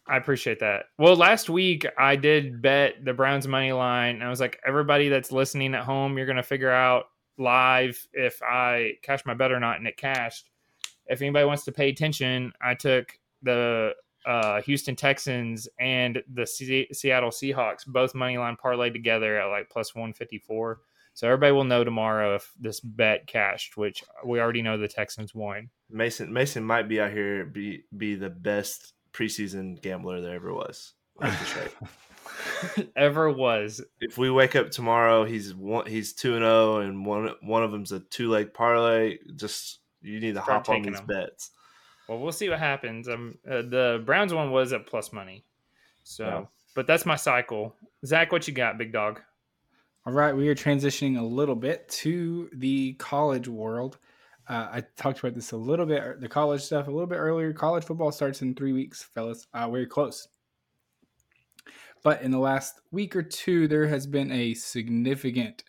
[0.07, 0.87] I appreciate that.
[0.99, 4.23] Well, last week I did bet the Browns money line.
[4.23, 7.07] I was like, everybody that's listening at home, you're gonna figure out
[7.38, 10.51] live if I cash my bet or not, and it cashed.
[11.07, 13.95] If anybody wants to pay attention, I took the
[14.27, 19.69] uh, Houston Texans and the C- Seattle Seahawks both money line parlay together at like
[19.71, 20.81] plus 154.
[21.12, 25.35] So everybody will know tomorrow if this bet cashed, which we already know the Texans
[25.35, 25.71] won.
[25.90, 30.92] Mason Mason might be out here be be the best preseason gambler there ever was.
[32.96, 33.81] ever was.
[34.00, 37.72] If we wake up tomorrow, he's one, he's two and zero, and one one of
[37.72, 39.18] them's a two leg parlay.
[39.37, 41.07] Just you need to Start hop on these them.
[41.07, 41.50] bets.
[42.09, 43.09] Well, we'll see what happens.
[43.09, 45.44] Um, uh, the Browns one was at plus money,
[46.03, 46.44] so yeah.
[46.74, 47.74] but that's my cycle.
[48.05, 49.20] Zach, what you got, big dog?
[50.07, 53.98] All right, we are transitioning a little bit to the college world.
[54.47, 57.53] Uh, I talked about this a little bit, the college stuff a little bit earlier.
[57.53, 59.47] College football starts in three weeks, fellas.
[59.55, 60.29] Uh, we're close.
[62.03, 65.65] But in the last week or two, there has been a significant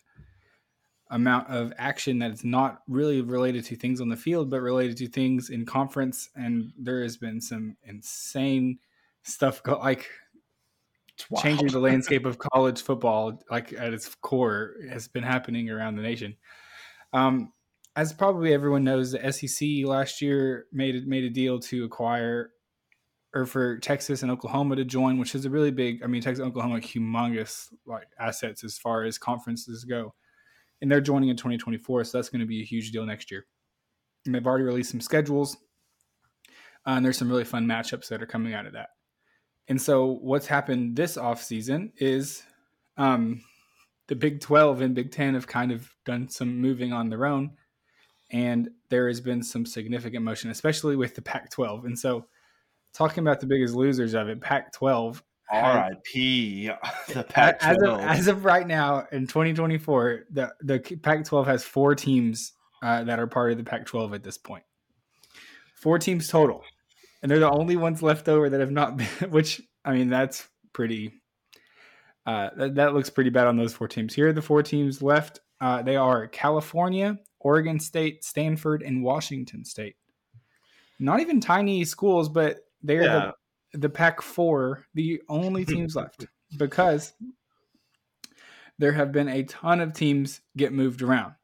[1.10, 4.98] amount of action that is not really related to things on the field, but related
[4.98, 6.28] to things in conference.
[6.34, 8.78] And there has been some insane
[9.22, 10.08] stuff go like
[11.30, 11.40] wow.
[11.40, 16.02] changing the landscape of college football, like at its core, has been happening around the
[16.02, 16.36] nation.
[17.12, 17.52] Um,
[17.96, 22.50] as probably everyone knows, the SEC last year made made a deal to acquire
[23.34, 26.02] or for Texas and Oklahoma to join, which is a really big.
[26.04, 30.14] I mean, Texas and Oklahoma humongous like assets as far as conferences go,
[30.80, 33.46] and they're joining in 2024, so that's going to be a huge deal next year.
[34.26, 35.56] And they've already released some schedules,
[36.86, 38.90] uh, and there's some really fun matchups that are coming out of that.
[39.68, 42.42] And so, what's happened this offseason is
[42.98, 43.42] um,
[44.08, 47.56] the Big 12 and Big 10 have kind of done some moving on their own,
[48.30, 51.84] and there has been some significant motion, especially with the Pac 12.
[51.84, 52.26] And so,
[52.92, 55.22] talking about the biggest losers of it, Pac 12.
[55.52, 56.12] RIP
[57.08, 57.60] the Pac 12.
[57.60, 62.52] As of, as of right now in 2024, the, the Pac 12 has four teams
[62.82, 64.64] uh, that are part of the Pac 12 at this point.
[65.76, 66.64] Four teams total.
[67.22, 70.48] And they're the only ones left over that have not been, which, I mean, that's
[70.72, 71.12] pretty,
[72.26, 74.14] uh, that, that looks pretty bad on those four teams.
[74.14, 75.40] Here are the four teams left.
[75.60, 79.96] Uh, they are California, Oregon State, Stanford, and Washington State.
[80.98, 83.32] Not even tiny schools, but they're yeah.
[83.72, 87.12] the, the Pac four, the only teams left because
[88.78, 91.34] there have been a ton of teams get moved around.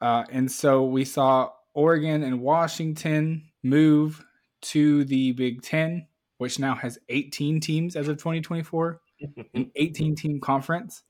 [0.00, 4.24] Uh, and so we saw Oregon and Washington move
[4.62, 6.06] to the Big Ten,
[6.38, 9.00] which now has 18 teams as of 2024,
[9.54, 11.02] an 18 team conference,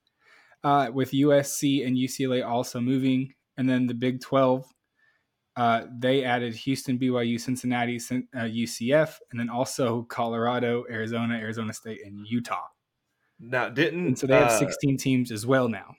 [0.64, 3.32] uh, with USC and UCLA also moving.
[3.56, 4.66] And then the Big 12
[5.56, 12.00] uh, they added Houston, BYU, Cincinnati, uh, UCF, and then also Colorado, Arizona, Arizona State,
[12.04, 12.68] and Utah.
[13.38, 15.94] Now, didn't and so they have uh, 16 teams as well now.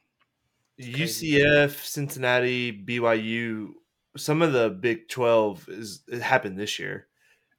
[0.82, 3.74] UCF, Cincinnati, BYU,
[4.18, 7.08] some of the Big 12 is it happened this year.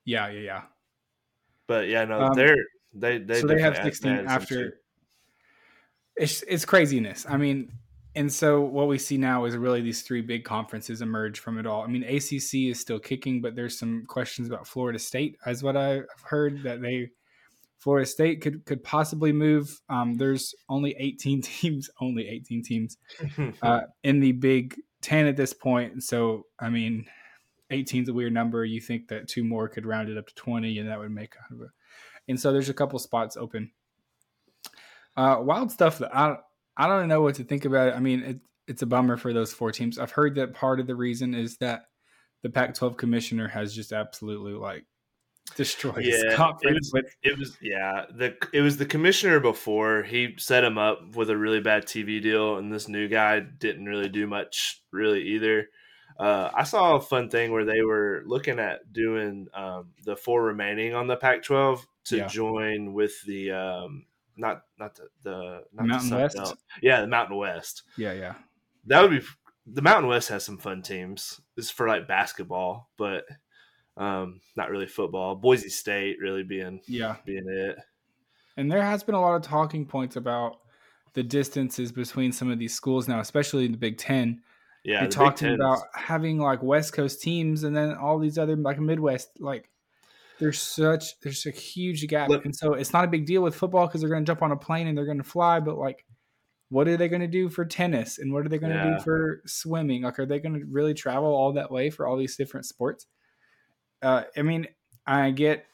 [0.04, 0.62] Yeah, yeah, yeah.
[1.68, 2.56] But yeah, no, um, they're
[2.92, 4.80] they they so they have 16 after.
[6.16, 7.24] It's it's craziness.
[7.28, 7.72] I mean,
[8.16, 11.66] and so what we see now is really these three big conferences emerge from it
[11.66, 11.82] all.
[11.82, 15.76] I mean, ACC is still kicking, but there's some questions about Florida State, as what
[15.76, 17.10] I've heard that they
[17.78, 19.80] Florida State could could possibly move.
[19.88, 22.96] Um, there's only 18 teams, only 18 teams
[23.62, 26.02] uh, in the Big Ten at this point.
[26.02, 27.06] So I mean,
[27.70, 28.64] 18 is a weird number.
[28.64, 31.32] You think that two more could round it up to 20, and that would make
[31.32, 31.70] kind of a.
[32.28, 33.70] And so there's a couple spots open.
[35.16, 36.38] Uh, wild stuff that I
[36.76, 37.94] I don't know what to think about it.
[37.94, 39.98] I mean, it, it's a bummer for those four teams.
[39.98, 41.84] I've heard that part of the reason is that
[42.42, 44.84] the Pac-12 commissioner has just absolutely like
[45.56, 46.92] destroyed yeah, his conference.
[46.94, 51.16] It was, it was, yeah, the it was the commissioner before he set him up
[51.16, 55.22] with a really bad TV deal, and this new guy didn't really do much really
[55.22, 55.68] either.
[56.18, 60.44] Uh, I saw a fun thing where they were looking at doing um, the four
[60.44, 62.28] remaining on the Pac-12 to yeah.
[62.28, 64.04] join with the um,
[64.36, 66.36] not not the, the not Mountain the West.
[66.36, 66.58] Belt.
[66.82, 67.82] Yeah, the Mountain West.
[67.96, 68.34] Yeah, yeah.
[68.86, 69.26] That would be
[69.66, 71.40] the Mountain West has some fun teams.
[71.56, 73.24] It's for like basketball, but
[73.96, 75.34] um, not really football.
[75.36, 77.76] Boise State really being yeah being it.
[78.56, 80.58] And there has been a lot of talking points about
[81.14, 84.42] the distances between some of these schools now, especially in the Big Ten.
[84.84, 88.78] Yeah, You're talking about having like West Coast teams and then all these other like
[88.78, 89.70] Midwest like
[90.44, 93.54] there's such there's a huge gap, Look, and so it's not a big deal with
[93.54, 95.58] football because they're going to jump on a plane and they're going to fly.
[95.58, 96.04] But like,
[96.68, 98.96] what are they going to do for tennis, and what are they going to yeah.
[98.98, 100.02] do for swimming?
[100.02, 103.06] Like, are they going to really travel all that way for all these different sports?
[104.02, 104.66] Uh, I mean,
[105.06, 105.64] I get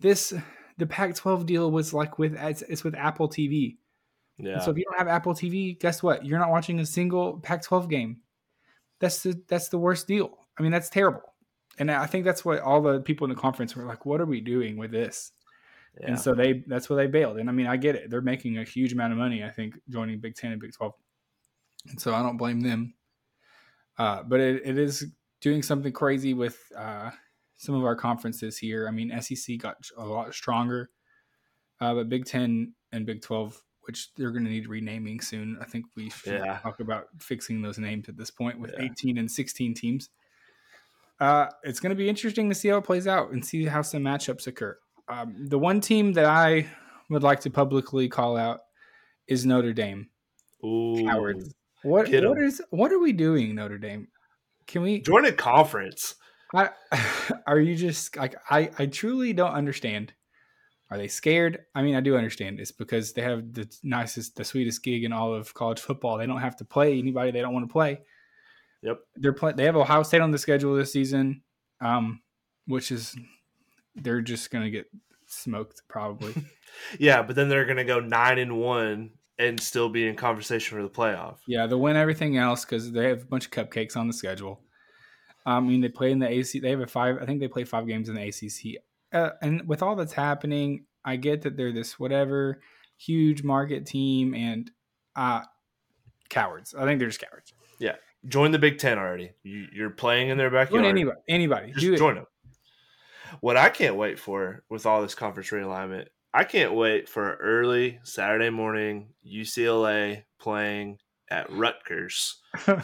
[0.00, 0.34] this.
[0.78, 3.76] The Pac-12 deal was like with it's, it's with Apple TV.
[4.38, 4.54] Yeah.
[4.54, 6.26] And so if you don't have Apple TV, guess what?
[6.26, 8.16] You're not watching a single Pac-12 game.
[8.98, 10.36] That's the that's the worst deal.
[10.58, 11.22] I mean, that's terrible.
[11.78, 14.04] And I think that's what all the people in the conference were like.
[14.06, 15.32] What are we doing with this?
[16.00, 16.08] Yeah.
[16.08, 17.38] And so they that's why they bailed.
[17.38, 18.10] And I mean, I get it.
[18.10, 19.42] They're making a huge amount of money.
[19.42, 20.94] I think joining Big Ten and Big Twelve,
[21.88, 22.94] and so I don't blame them.
[23.98, 25.06] Uh, but it, it is
[25.40, 27.10] doing something crazy with uh,
[27.56, 28.86] some of our conferences here.
[28.86, 30.90] I mean, SEC got a lot stronger,
[31.80, 35.58] uh, but Big Ten and Big Twelve, which they're going to need renaming soon.
[35.60, 36.58] I think we should Yeah.
[36.58, 38.84] talk about fixing those names at this point with Yeah.
[38.84, 40.10] 18 and 16 teams.
[41.20, 43.82] Uh, it's going to be interesting to see how it plays out and see how
[43.82, 44.78] some matchups occur.
[45.08, 46.66] Um, the one team that I
[47.10, 48.60] would like to publicly call out
[49.26, 50.08] is Notre Dame.
[50.64, 51.04] Ooh.
[51.04, 51.54] Cowards.
[51.82, 54.08] What what is what are we doing, Notre Dame?
[54.66, 56.16] Can we Join a conference.
[56.54, 56.70] I,
[57.46, 60.12] are you just like I I truly don't understand.
[60.90, 61.64] Are they scared?
[61.74, 62.60] I mean, I do understand.
[62.60, 66.16] It's because they have the nicest, the sweetest gig in all of college football.
[66.16, 68.00] They don't have to play anybody they don't want to play.
[68.82, 69.00] Yep.
[69.16, 71.42] They're play, They have Ohio State on the schedule this season,
[71.80, 72.20] um,
[72.66, 73.16] which is
[73.96, 74.86] they're just gonna get
[75.26, 76.34] smoked probably.
[76.98, 80.82] Yeah, but then they're gonna go nine and one and still be in conversation for
[80.82, 81.38] the playoff.
[81.46, 84.60] Yeah, they'll win everything else because they have a bunch of cupcakes on the schedule.
[85.46, 86.60] I mean, they play in the AC.
[86.60, 87.16] They have a five.
[87.22, 88.82] I think they play five games in the ACC.
[89.12, 92.60] Uh, and with all that's happening, I get that they're this whatever
[92.98, 94.70] huge market team and
[95.16, 95.40] uh
[96.28, 96.74] cowards.
[96.74, 97.54] I think they're just cowards.
[98.26, 99.30] Join the Big Ten already.
[99.42, 100.84] You, you're playing in their Join backyard.
[100.86, 101.18] anybody.
[101.28, 101.72] Anybody.
[101.72, 101.98] Just Do it.
[101.98, 102.26] join them.
[103.40, 108.00] What I can't wait for with all this conference realignment, I can't wait for early
[108.02, 110.98] Saturday morning UCLA playing
[111.30, 112.40] at Rutgers.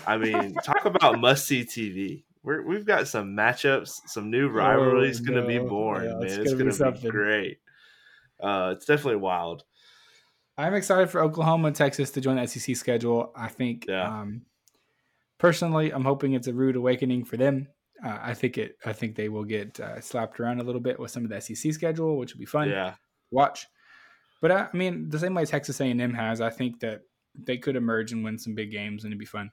[0.06, 2.24] I mean, talk about must see TV.
[2.42, 6.22] We're, we've got some matchups, some new rivalries going to be born, Yeah, man.
[6.24, 7.58] it's It's gonna be be great.
[8.42, 9.64] Uh, it's definitely wild.
[10.58, 13.32] I'm excited for Oklahoma and Texas to join the SEC schedule.
[13.34, 14.06] I think, Yeah.
[14.20, 14.42] um,
[15.44, 17.68] personally, I'm hoping it's a rude awakening for them.
[18.02, 18.78] Uh, I think it.
[18.86, 21.38] I think they will get uh, slapped around a little bit with some of the
[21.38, 22.70] SEC schedule, which will be fun.
[22.70, 22.94] Yeah.
[23.30, 23.66] watch.
[24.40, 27.02] But uh, I mean, the same way Texas A&M has, I think that
[27.34, 29.50] they could emerge and win some big games, and it'd be fun.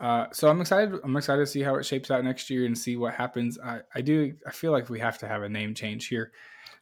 [0.00, 0.98] Uh, so I'm excited.
[1.04, 3.56] I'm excited to see how it shapes out next year and see what happens.
[3.62, 4.32] I, I do.
[4.46, 6.32] I feel like we have to have a name change here.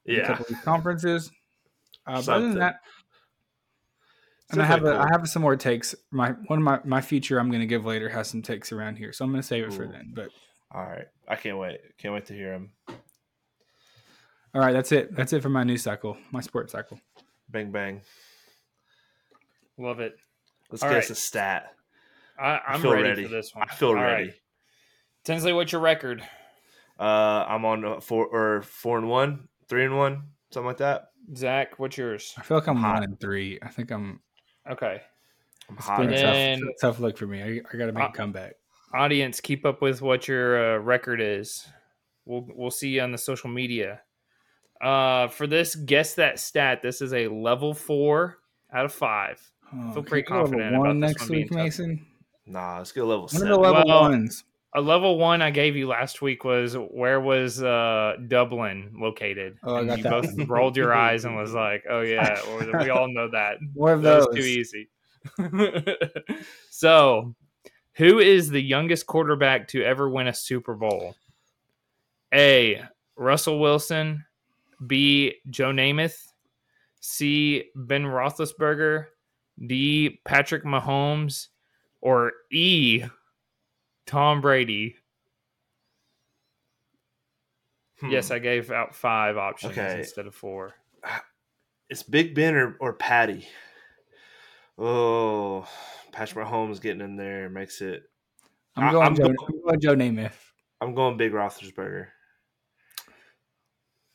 [0.07, 0.27] in a Yeah.
[0.27, 1.31] couple of conferences.
[2.07, 2.77] Uh, but other than that,
[4.50, 5.94] and I have a, Definitely I have some more takes.
[6.11, 8.96] My one of my my feature I'm going to give later has some takes around
[8.96, 10.12] here, so I'm going to save it for then.
[10.14, 10.30] But
[10.72, 11.06] All right.
[11.28, 11.80] I can't wait.
[11.98, 12.70] Can't wait to hear them.
[14.54, 15.14] all right, that's it.
[15.14, 16.98] That's it for my news cycle, my sports cycle.
[17.50, 18.00] Bang, bang.
[19.78, 20.16] Love it.
[20.70, 21.11] Let's All guess right.
[21.11, 21.72] a stat.
[22.40, 23.22] I, I'm feel ready, ready.
[23.24, 23.66] for this one.
[23.70, 24.12] I feel All right.
[24.12, 24.34] ready.
[25.24, 26.22] Tinsley, what's your record?
[26.98, 31.08] Uh, I'm on uh, four or four and one, three and one, something like that.
[31.37, 32.34] Zach, what's yours?
[32.38, 32.94] I feel like I'm Hot.
[32.94, 33.58] one and three.
[33.62, 34.20] I think I'm.
[34.70, 35.00] Okay.
[35.68, 35.98] I'm hot.
[36.00, 37.42] been a as tough, then- tough look for me.
[37.42, 38.54] I, I got to make Uh, a comeback.
[38.94, 41.66] Audience, keep up with what your uh, record is.
[42.24, 44.00] We'll we'll see you on the social media.
[44.81, 46.81] Uh, for this, guess that stat.
[46.83, 48.38] This is a level four
[48.72, 49.40] out of five.
[49.74, 51.57] Oh, feel pretty we level confident about one this next one being week, tough.
[51.59, 52.07] Mason.
[52.46, 54.44] Nah, let's get a level One of the level Well, ones.
[54.74, 59.57] A level one I gave you last week was where was uh, Dublin located?
[59.62, 62.38] Oh, And you that both rolled your eyes and was like, "Oh yeah,
[62.78, 64.26] we all know that." More of those.
[64.35, 64.88] too easy.
[66.70, 67.35] so,
[67.94, 71.16] who is the youngest quarterback to ever win a Super Bowl?
[72.35, 72.83] A.
[73.16, 74.24] Russell Wilson.
[74.87, 75.35] B.
[75.50, 76.33] Joe Namath.
[77.00, 77.70] C.
[77.74, 79.07] Ben Roethlisberger.
[79.66, 80.20] D.
[80.24, 81.48] Patrick Mahomes.
[82.00, 83.02] Or E.
[84.09, 84.97] Tom Brady.
[88.01, 88.11] Hmm.
[88.11, 89.99] Yes, I gave out five options Okay.
[90.01, 90.75] instead of four.
[91.90, 93.47] It's Big Ben or, or Patty.
[94.79, 95.66] Oh,
[96.12, 98.05] Patrick Mahomes getting in there makes it.
[98.77, 99.07] I'm going.
[99.09, 100.33] I'm Joe, going- I'm going Joe Namath.
[100.81, 102.07] I'm going Big Roethlisberger.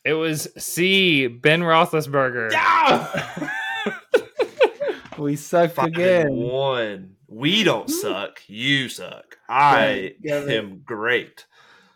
[0.06, 1.28] It was C.
[1.28, 2.52] Ben Roethlisberger.
[2.52, 3.50] Yeah,
[5.18, 6.30] We sucked Five again.
[6.32, 7.16] one.
[7.34, 8.42] We don't suck.
[8.48, 9.38] You suck.
[9.50, 11.46] I Yeah, yeah, am great.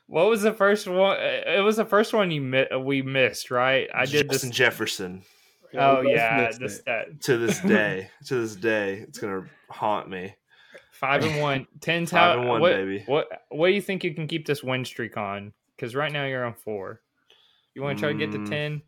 [0.08, 1.18] What was the first one?
[1.20, 3.88] It was the first one you mi- we missed, right?
[3.94, 4.58] I did Justin this.
[4.58, 5.24] Jefferson.
[5.76, 10.34] Oh we yeah, this that To this day, to this day, it's gonna haunt me.
[10.92, 11.68] five and one.
[11.82, 12.40] Ten Five times.
[12.40, 13.04] and one, what, baby.
[13.06, 15.54] What What do you think you can keep this win streak on?
[15.76, 17.02] Because right now you're on four.
[17.76, 18.50] You want to try to get to Mm.
[18.50, 18.82] ten?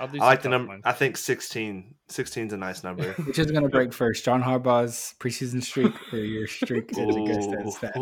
[0.00, 0.68] I'll do I like the number.
[0.68, 0.82] ones.
[0.86, 1.94] I think 16.
[2.08, 3.12] 16 is a nice number.
[3.26, 7.12] Which is going to break first, John Harbaugh's preseason streak or your streak to the
[7.26, 7.94] Ghost stat?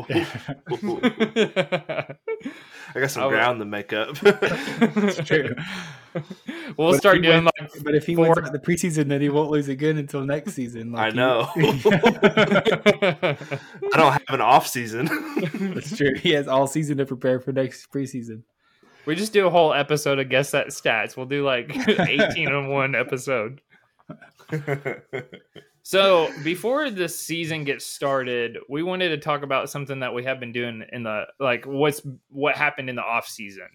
[2.95, 4.17] I got some I would- ground to make up.
[4.23, 5.55] It's true.
[6.77, 9.21] we'll But start doing wins- like But if he four- wins out the preseason, then
[9.21, 10.95] he won't lose again until next season.
[10.95, 11.51] I like he- know.
[11.57, 13.37] I
[13.97, 15.07] don't have an off season.
[15.75, 16.15] That's true.
[16.17, 18.43] He has all season to prepare for next preseason.
[19.09, 21.17] We just do a whole episode of guess that stats.
[21.17, 23.63] We'll do like 18 on one episode.
[25.89, 30.39] So before the season gets started, we wanted to talk about something that we have
[30.39, 33.69] been doing in the like what's what happened in the off season.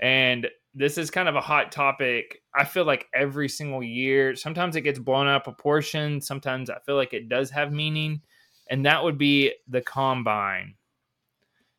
[0.00, 2.40] And this is kind of a hot topic.
[2.56, 6.22] I feel like every single year, sometimes it gets blown out of proportion.
[6.22, 8.22] Sometimes I feel like it does have meaning.
[8.70, 10.76] And that would be the combine.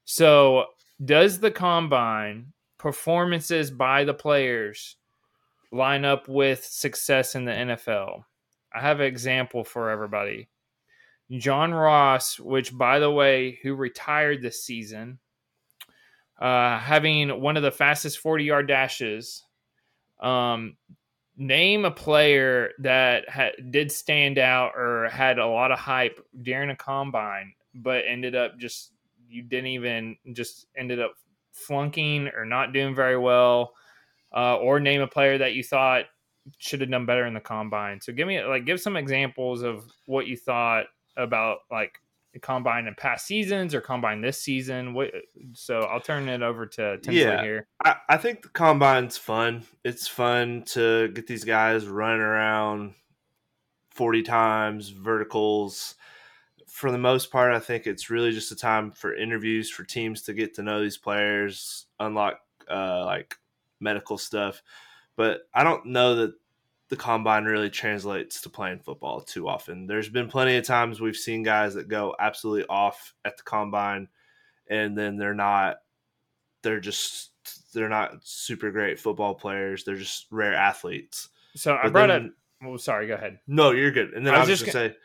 [0.06, 0.66] So,
[1.04, 4.96] does the combine performances by the players
[5.72, 8.24] line up with success in the NFL?
[8.74, 10.50] I have an example for everybody.
[11.32, 15.20] John Ross, which by the way, who retired this season,
[16.40, 19.44] uh, having one of the fastest 40 yard dashes.
[20.20, 20.76] Um,
[21.38, 26.70] name a player that ha- did stand out or had a lot of hype during
[26.70, 28.92] a combine, but ended up just,
[29.30, 31.14] you didn't even, just ended up
[31.60, 33.74] flunking or not doing very well.
[34.36, 36.06] Uh, or name a player that you thought
[36.60, 38.00] should have done better in the combine.
[38.00, 40.86] So give me like give some examples of what you thought
[41.18, 41.94] about like
[42.34, 44.94] the combine in past seasons or combine this season.
[44.94, 45.10] What
[45.54, 47.42] so I'll turn it over to Tinsley Yeah.
[47.42, 47.68] here.
[47.84, 49.64] I, I think the combine's fun.
[49.84, 52.94] It's fun to get these guys running around
[53.92, 55.96] 40 times, verticals.
[56.80, 60.22] For the most part, I think it's really just a time for interviews for teams
[60.22, 62.40] to get to know these players, unlock
[62.72, 63.38] uh, like
[63.82, 64.64] medical stuff.
[65.18, 66.36] But I don't know that
[66.88, 69.88] the combine really translates to playing football too often.
[69.88, 74.08] There's been plenty of times we've seen guys that go absolutely off at the combine
[74.70, 75.80] and then they're not
[76.62, 77.32] they're just
[77.74, 79.84] they're not super great football players.
[79.84, 81.28] They're just rare athletes.
[81.58, 82.32] So I brought then- up
[82.70, 83.40] well sorry, go ahead.
[83.48, 84.14] No, you're good.
[84.14, 84.98] And then I I was was, just just gonna say,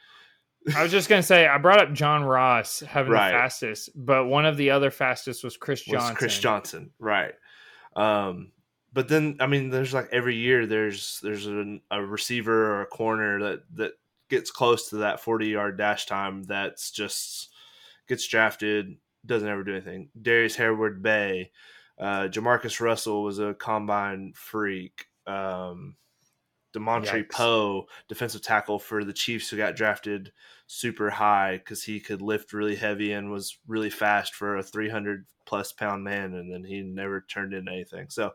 [0.77, 3.33] I was just gonna say I brought up John Ross having Right.
[3.33, 6.11] the fastest, but one of the other fastest was Chris Johnson.
[6.11, 6.19] was.
[6.19, 7.35] Chris Johnson, right?
[7.97, 8.53] Um,
[8.93, 12.87] but then I mean, there's like every year there's there's a, a receiver or a
[12.87, 13.93] corner that that
[14.31, 17.51] gets close to that 40 yard dash time that's just
[18.09, 18.97] gets drafted,
[19.27, 20.09] doesn't ever do anything.
[20.21, 21.51] Darrius Heyward-Bey,
[21.99, 25.07] uh, Jamarcus Russell was a combine freak.
[25.27, 25.97] Um,
[26.81, 27.31] Dontari Yikes.
[27.31, 30.33] Poe, defensive tackle for the Chiefs, who got drafted
[30.67, 35.27] super high because he could lift really heavy and was really fast for a 300
[35.47, 38.09] plus pound man, and then he never turned into anything.
[38.09, 38.33] So,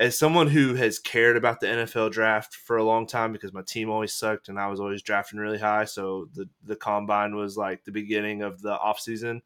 [0.00, 3.62] as someone who has cared about the NFL draft for a long time, because my
[3.62, 7.56] team always sucked and I was always drafting really high, so the the combine was
[7.56, 9.42] like the beginning of the off season.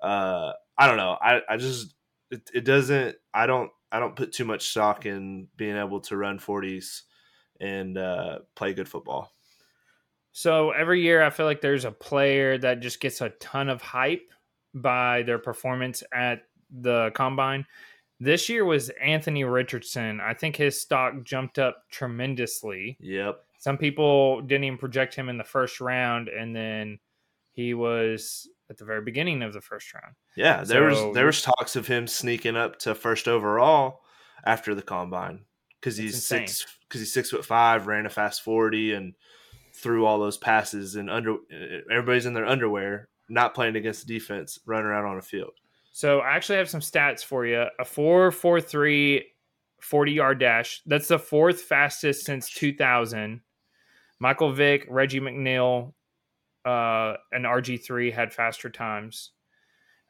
[0.00, 1.16] Uh, I don't know.
[1.20, 1.94] I I just
[2.30, 3.16] it, it doesn't.
[3.32, 3.70] I don't.
[3.92, 7.02] I don't put too much stock in being able to run 40s
[7.64, 9.32] and uh, play good football.
[10.32, 13.80] So every year, I feel like there's a player that just gets a ton of
[13.80, 14.30] hype
[14.74, 17.64] by their performance at the combine.
[18.20, 20.20] This year was Anthony Richardson.
[20.20, 22.96] I think his stock jumped up tremendously.
[23.00, 23.40] Yep.
[23.58, 26.98] Some people didn't even project him in the first round, and then
[27.52, 30.14] he was at the very beginning of the first round.
[30.36, 34.02] Yeah, there So- was there was talks of him sneaking up to first overall
[34.44, 35.44] after the combine
[35.84, 36.46] because he's insane.
[36.46, 39.12] six because he's six foot five, ran a fast forty, and
[39.74, 41.36] threw all those passes and under
[41.90, 45.52] everybody's in their underwear, not playing against the defense, running around on a field.
[45.92, 47.66] So I actually have some stats for you.
[47.78, 49.26] A 443
[49.80, 50.80] 40 yard dash.
[50.86, 53.42] That's the fourth fastest since 2000.
[54.20, 55.92] Michael Vick, Reggie McNeal,
[56.64, 59.32] uh, and RG3 had faster times.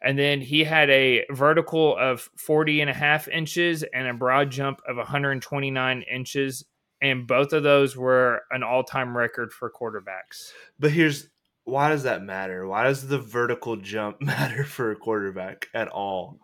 [0.05, 4.51] And then he had a vertical of 40 and a half inches and a broad
[4.51, 6.65] jump of 129 inches.
[7.01, 10.53] And both of those were an all time record for quarterbacks.
[10.79, 11.29] But here's
[11.65, 12.67] why does that matter?
[12.67, 16.39] Why does the vertical jump matter for a quarterback at all?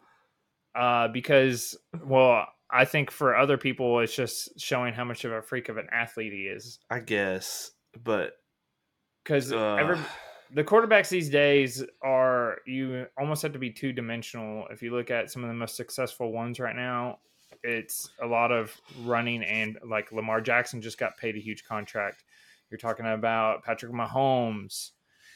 [0.75, 5.43] uh, because well, I think for other people, it's just showing how much of a
[5.43, 6.79] freak of an athlete he is.
[6.91, 8.33] I guess, but
[9.25, 9.99] Because uh, every
[10.55, 14.67] the quarterbacks these days are you almost have to be two dimensional.
[14.71, 17.19] If you look at some of the most successful ones right now,
[17.63, 18.75] it's a lot of
[19.05, 22.25] running and like Lamar Jackson just got paid a huge contract.
[22.71, 24.91] You're talking about Patrick Mahomes.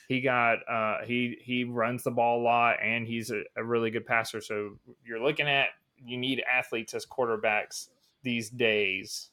[0.09, 3.91] He got uh, he he runs the ball a lot and he's a, a really
[3.91, 4.41] good passer.
[4.41, 5.69] So you're looking at
[6.05, 7.89] you need athletes as quarterbacks
[8.23, 9.31] these days.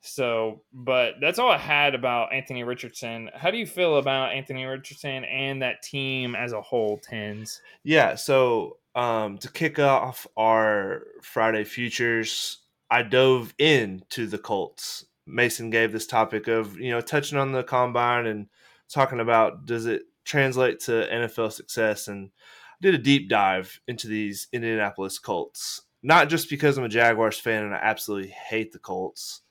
[0.00, 3.30] So, but that's all I had about Anthony Richardson.
[3.34, 7.60] How do you feel about Anthony Richardson and that team as a whole, Tens?
[7.82, 12.58] Yeah, so um, to kick off our Friday futures,
[12.90, 15.04] I dove into the Colts.
[15.26, 18.46] Mason gave this topic of, you know, touching on the combine and
[18.88, 24.08] talking about does it translate to NFL success and I did a deep dive into
[24.08, 25.82] these Indianapolis Colts.
[26.02, 29.42] Not just because I'm a Jaguars fan and I absolutely hate the Colts,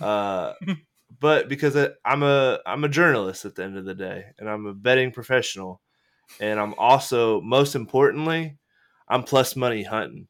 [0.00, 0.54] uh,
[1.20, 4.66] but because I'm a I'm a journalist at the end of the day, and I'm
[4.66, 5.80] a betting professional,
[6.40, 8.56] and I'm also most importantly,
[9.08, 10.28] I'm plus money hunting.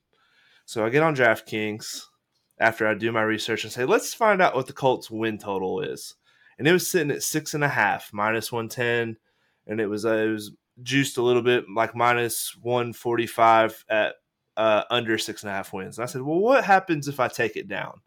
[0.64, 2.02] So I get on DraftKings
[2.58, 5.80] after I do my research and say, let's find out what the Colts win total
[5.80, 6.14] is,
[6.58, 9.16] and it was sitting at six and a half, minus one ten,
[9.66, 14.14] and it was uh, it was juiced a little bit, like minus 145 at
[14.56, 15.98] uh, under six and a half wins.
[15.98, 18.00] And I said, well, what happens if I take it down?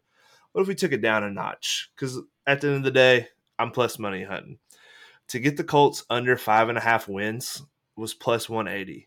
[0.56, 1.90] What if we took it down a notch?
[1.94, 3.28] Because at the end of the day,
[3.58, 4.56] I'm plus money hunting.
[5.28, 7.62] To get the Colts under five and a half wins
[7.94, 9.06] was plus 180.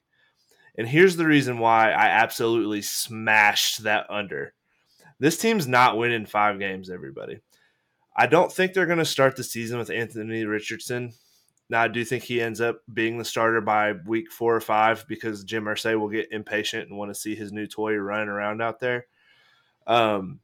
[0.77, 4.53] And here's the reason why I absolutely smashed that under.
[5.19, 7.39] This team's not winning five games, everybody.
[8.15, 11.13] I don't think they're going to start the season with Anthony Richardson
[11.69, 15.05] now, I do think he ends up being the starter by week four or five
[15.07, 18.61] because Jim Irsay will get impatient and want to see his new toy running around
[18.61, 19.05] out there.
[19.85, 20.39] Um,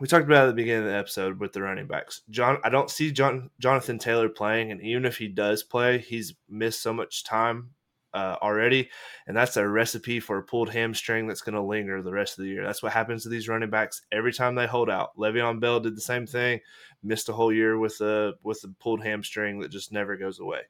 [0.00, 2.22] we talked about at the beginning of the episode with the running backs.
[2.30, 6.34] John, I don't see John Jonathan Taylor playing, and even if he does play, he's
[6.48, 7.70] missed so much time
[8.14, 8.90] uh, already,
[9.26, 12.44] and that's a recipe for a pulled hamstring that's going to linger the rest of
[12.44, 12.64] the year.
[12.64, 15.16] That's what happens to these running backs every time they hold out.
[15.16, 16.60] Le'Veon Bell did the same thing,
[17.02, 20.60] missed a whole year with a with a pulled hamstring that just never goes away.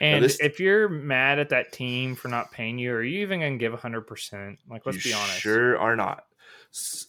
[0.00, 3.40] And this, if you're mad at that team for not paying you, are you even
[3.40, 4.56] going to give 100%?
[4.70, 5.40] Like, let's be honest.
[5.40, 6.24] Sure are not.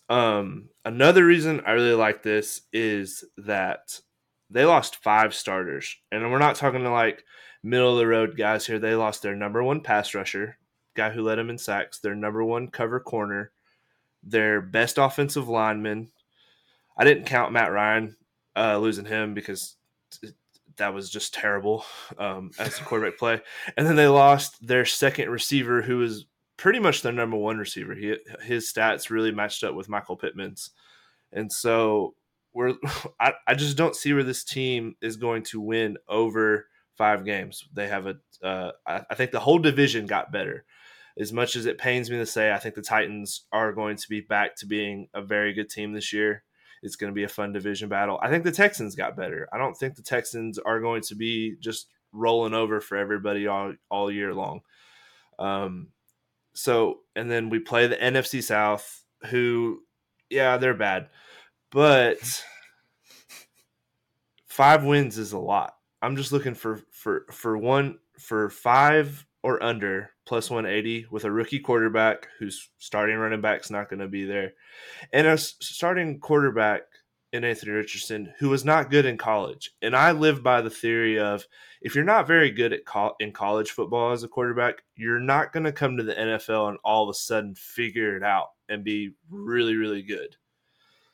[0.09, 3.99] Um, another reason I really like this is that
[4.49, 7.23] they lost five starters, and we're not talking to like
[7.63, 8.79] middle of the road guys here.
[8.79, 10.57] They lost their number one pass rusher,
[10.95, 13.51] guy who led them in sacks, their number one cover corner,
[14.23, 16.11] their best offensive lineman.
[16.97, 18.15] I didn't count Matt Ryan
[18.55, 19.75] uh, losing him because
[20.77, 21.85] that was just terrible
[22.17, 23.41] um, as a quarterback play.
[23.77, 26.25] And then they lost their second receiver, who was
[26.59, 27.95] pretty much their number one receiver.
[27.95, 30.71] He, his stats really matched up with Michael Pittman's.
[31.31, 32.15] And so
[32.53, 32.75] we're
[33.19, 37.65] I, I just don't see where this team is going to win over five games.
[37.73, 38.15] They have a.
[38.43, 40.65] Uh, I, I think the whole division got better.
[41.17, 44.09] As much as it pains me to say, I think the Titans are going to
[44.09, 46.43] be back to being a very good team this year.
[46.81, 48.19] It's going to be a fun division battle.
[48.21, 49.49] I think the Texans got better.
[49.51, 53.73] I don't think the Texans are going to be just rolling over for everybody all,
[53.89, 54.61] all year long.
[55.37, 55.89] Um,
[56.59, 59.79] so, and then we play the NFC South, who,
[60.29, 61.07] yeah, they're bad,
[61.71, 62.17] but
[64.45, 65.75] five wins is a lot.
[66.01, 71.31] I'm just looking for for for one for five or under plus 180 with a
[71.31, 74.51] rookie quarterback who's starting running back's not going to be there,
[75.13, 76.81] and a starting quarterback
[77.31, 79.71] in Anthony Richardson who was not good in college.
[79.81, 81.45] And I live by the theory of
[81.81, 85.53] if you're not very good at co- in college football as a quarterback, you're not
[85.53, 88.83] going to come to the NFL and all of a sudden figure it out and
[88.83, 90.35] be really really good.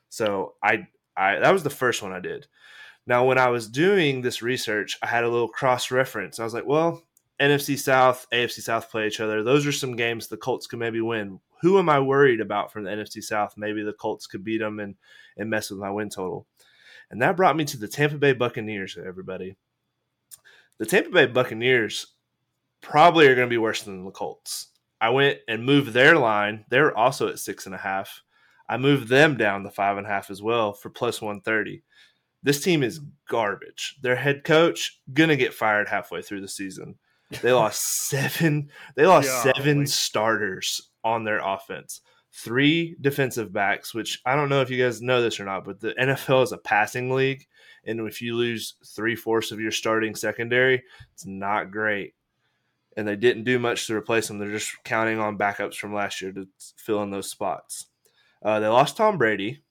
[0.09, 0.87] So I
[1.17, 2.47] I that was the first one I did.
[3.07, 6.39] Now, when I was doing this research, I had a little cross reference.
[6.39, 7.03] I was like, well,
[7.39, 9.43] NFC South, AFC South play each other.
[9.43, 11.39] Those are some games the Colts could maybe win.
[11.61, 13.55] Who am I worried about from the NFC South?
[13.57, 14.95] Maybe the Colts could beat them and,
[15.37, 16.47] and mess with my win total.
[17.09, 19.55] And that brought me to the Tampa Bay Buccaneers, everybody.
[20.77, 22.07] The Tampa Bay Buccaneers
[22.81, 24.67] probably are going to be worse than the Colts.
[24.99, 26.65] I went and moved their line.
[26.69, 28.23] They're also at six and a half.
[28.67, 31.83] I moved them down to five and a half as well for plus 130.
[32.41, 33.97] This team is garbage.
[34.01, 36.95] Their head coach gonna get fired halfway through the season.
[37.41, 38.69] They lost seven.
[38.95, 42.01] They lost seven starters on their offense.
[42.33, 45.79] Three defensive backs, which I don't know if you guys know this or not, but
[45.79, 47.47] the NFL is a passing league,
[47.85, 50.83] and if you lose three fourths of your starting secondary,
[51.13, 52.13] it's not great.
[52.97, 54.37] And they didn't do much to replace them.
[54.39, 57.87] They're just counting on backups from last year to fill in those spots.
[58.41, 59.63] Uh, they lost Tom Brady,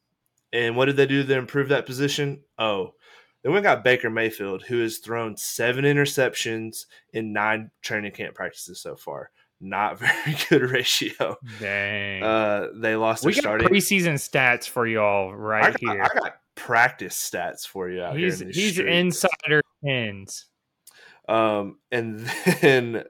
[0.53, 2.43] and what did they do to improve that position?
[2.59, 2.95] Oh,
[3.43, 8.81] then we got Baker Mayfield, who has thrown seven interceptions in nine training camp practices
[8.81, 9.31] so far.
[9.61, 11.37] Not very good ratio.
[11.61, 12.23] Dang.
[12.23, 13.25] Uh, they lost.
[13.25, 13.69] We got starting.
[13.69, 16.03] preseason stats for y'all right I got, here.
[16.03, 18.51] I got practice stats for you out he's, here.
[18.53, 18.91] he's streets.
[18.91, 20.47] insider ends.
[21.29, 22.21] Um, and
[22.61, 23.05] then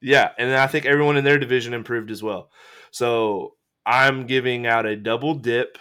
[0.00, 2.50] yeah, and I think everyone in their division improved as well.
[2.90, 5.78] So I'm giving out a double dip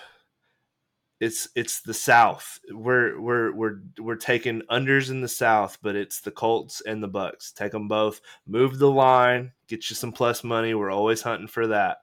[1.19, 2.59] it's it's the South.
[2.71, 7.07] We're we're we're we're taking unders in the South, but it's the Colts and the
[7.07, 7.51] Bucks.
[7.51, 8.21] Take them both.
[8.45, 9.51] Move the line.
[9.67, 10.73] Get you some plus money.
[10.73, 11.97] We're always hunting for that.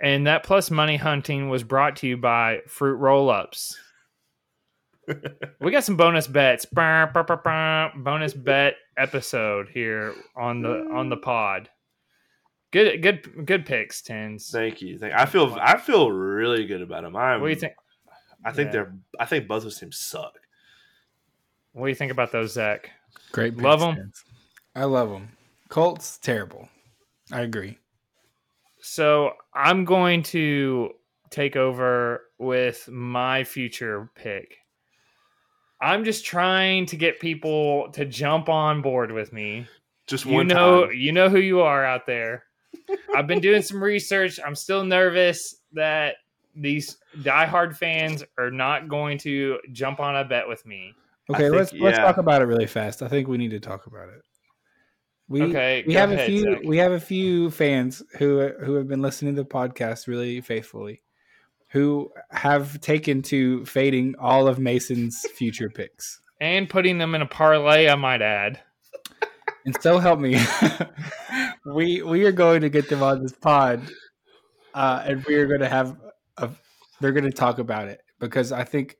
[0.00, 3.76] And that plus money hunting was brought to you by Fruit Roll Ups.
[5.60, 6.64] we got some bonus bets.
[6.64, 11.68] Bonus bet episode here on the on the pod.
[12.70, 14.50] Good, good, good picks, tens.
[14.50, 14.98] Thank you.
[14.98, 15.14] Thank.
[15.14, 17.16] I feel I feel really good about them.
[17.16, 17.40] I'm.
[17.40, 17.74] What do you think?
[18.44, 18.72] I think yeah.
[18.72, 18.94] they're.
[19.18, 20.38] I think both of those teams suck.
[21.72, 22.90] What do you think about those, Zach?
[23.32, 24.12] Great, picks, love them.
[24.74, 25.30] I love them.
[25.68, 26.68] Colts terrible.
[27.32, 27.78] I agree.
[28.80, 30.92] So I'm going to
[31.30, 34.56] take over with my future pick.
[35.80, 39.66] I'm just trying to get people to jump on board with me.
[40.06, 40.48] Just one.
[40.48, 40.94] you know, time.
[40.94, 42.44] you know who you are out there.
[43.14, 44.38] I've been doing some research.
[44.44, 46.16] I'm still nervous that
[46.54, 50.94] these diehard fans are not going to jump on a bet with me.
[51.30, 51.84] Okay, think, let's yeah.
[51.84, 53.02] let's talk about it really fast.
[53.02, 54.22] I think we need to talk about it.
[55.28, 56.62] We, okay, we have ahead, a few Zach.
[56.64, 61.02] we have a few fans who who have been listening to the podcast really faithfully,
[61.68, 67.26] who have taken to fading all of Mason's future picks and putting them in a
[67.26, 67.88] parlay.
[67.88, 68.60] I might add
[69.64, 70.40] and so help me,
[71.66, 73.82] we we are going to get them on this pod,
[74.74, 75.96] uh, and we are going to have
[76.36, 76.50] a.
[77.00, 78.96] They're going to talk about it because I think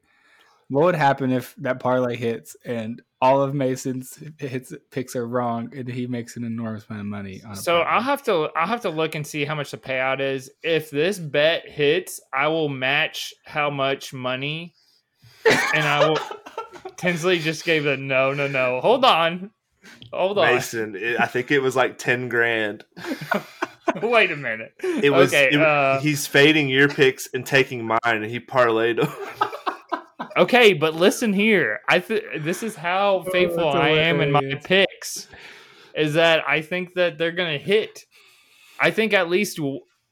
[0.69, 5.73] what would happen if that parlay hits and all of Mason's hits picks are wrong
[5.75, 7.43] and he makes an enormous amount of money.
[7.55, 10.51] so I'll have to I'll have to look and see how much the payout is.
[10.63, 14.75] If this bet hits, I will match how much money,
[15.75, 16.19] and I will.
[16.97, 18.81] Tinsley just gave a no, no, no.
[18.81, 19.51] Hold on.
[20.13, 20.97] Hold on, Mason.
[20.97, 22.85] It, I think it was like ten grand.
[24.03, 24.75] Wait a minute.
[24.83, 25.33] It was.
[25.33, 29.51] Okay, it, uh, he's fading your picks and taking mine, and he parlayed them.
[30.37, 31.81] okay, but listen here.
[31.89, 35.29] I th- this is how oh, faithful oh, I am in my picks.
[35.95, 38.05] Is that I think that they're gonna hit.
[38.81, 39.59] I think at least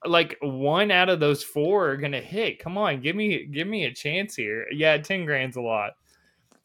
[0.05, 2.59] like one out of those four are gonna hit.
[2.59, 4.67] Come on, give me give me a chance here.
[4.73, 5.93] Yeah, ten grand's a lot.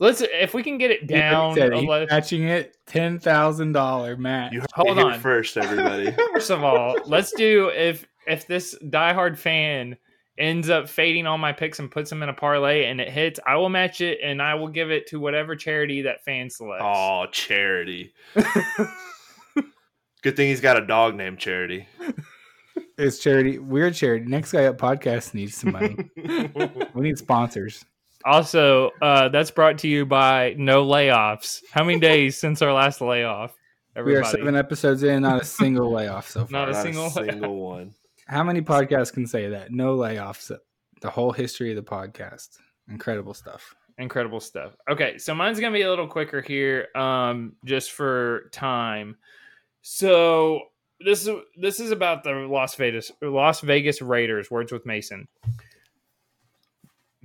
[0.02, 1.54] Let's if we can get it down.
[1.54, 1.74] Said,
[2.10, 4.52] matching it ten thousand dollar match.
[4.52, 6.12] You hold on first, everybody.
[6.34, 9.98] First of all, let's do if if this diehard fan
[10.40, 13.40] ends up fading all my picks and puts them in a parlay and it hits,
[13.46, 16.84] I will match it and I will give it to whatever charity that fan selects.
[16.84, 18.16] Oh, charity.
[20.24, 21.88] Good thing he's got a dog named Charity.
[22.98, 23.60] It's charity.
[23.60, 24.26] Weird charity.
[24.26, 26.10] Next guy up podcast needs some money.
[26.96, 27.86] we need sponsors.
[28.26, 31.62] Also, uh, that's brought to you by No Layoffs.
[31.72, 33.56] How many days since our last layoff?
[33.96, 34.22] Everybody?
[34.22, 36.52] We are seven episodes in, not a single layoff so far.
[36.52, 37.94] Not a not single, a single one.
[38.28, 39.72] How many podcasts can say that?
[39.72, 40.52] No layoffs.
[41.02, 42.58] The whole history of the podcast.
[42.88, 43.76] Incredible stuff.
[43.98, 44.76] Incredible stuff.
[44.90, 49.18] Okay, so mine's gonna be a little quicker here, um, just for time.
[49.82, 50.62] So
[51.00, 54.50] this is this is about the Las Vegas Las Vegas Raiders.
[54.50, 55.28] Words with Mason.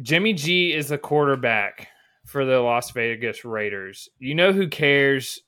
[0.02, 1.88] Jimmy G is the quarterback
[2.26, 4.08] for the Las Vegas Raiders.
[4.18, 5.40] You know who cares?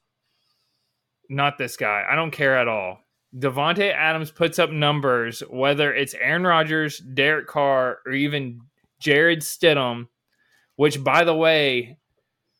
[1.28, 2.06] Not this guy.
[2.08, 3.00] I don't care at all.
[3.36, 8.60] Davante Adams puts up numbers, whether it's Aaron Rodgers, Derek Carr, or even
[9.00, 10.08] Jarrett Stidham,
[10.76, 11.98] which, by the way,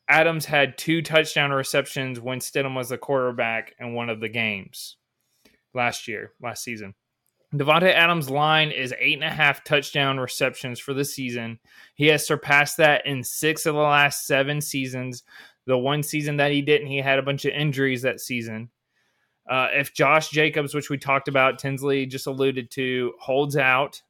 [0.08, 4.96] Adams had two touchdown receptions when Stidham was the quarterback in one of the games
[5.72, 6.94] last year, last season.
[7.54, 11.58] Davante Adams' line is eight and a half touchdown receptions for the season.
[11.94, 15.22] He has surpassed that in six of the last seven seasons.
[15.66, 18.68] The one season that he didn't, he had a bunch of injuries that season.
[19.48, 24.02] Uh, if Josh Jacobs, which we talked about, Tinsley just alluded to, holds out,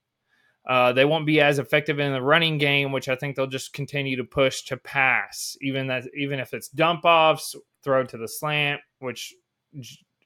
[0.68, 3.72] uh, they won't be as effective in the running game, which I think they'll just
[3.72, 8.28] continue to push to pass, even that even if it's dump offs, throw to the
[8.28, 9.32] slant, which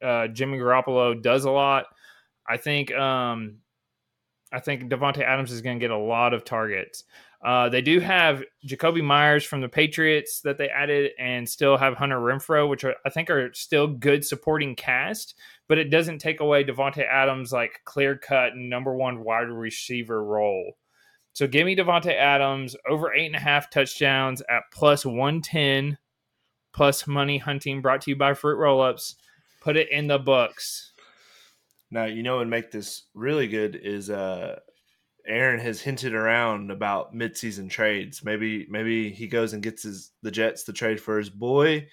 [0.03, 1.85] uh, Jimmy Garoppolo does a lot.
[2.49, 3.59] I think um,
[4.53, 7.05] I think Davante Adams is going to get a lot of targets.
[7.45, 11.95] Uh, they do have Jakobi Meyers from the Patriots that they added, and still have
[11.95, 15.35] Hunter Renfrow, which are, I think are still good supporting cast.
[15.67, 20.77] But it doesn't take away Davante Adams' like clear cut number one wide receiver role.
[21.33, 25.99] So give me Davante Adams over eight and a half touchdowns at plus one ten,
[26.73, 27.81] plus money hunting.
[27.81, 29.17] Brought to you by Fruit Roll Ups.
[29.61, 30.92] Put it in the books.
[31.93, 34.59] Now, you know, and make this really good is uh
[35.27, 38.25] Aaron has hinted around about midseason trades.
[38.25, 41.87] Maybe maybe he goes and gets his the Jets to trade for his boy.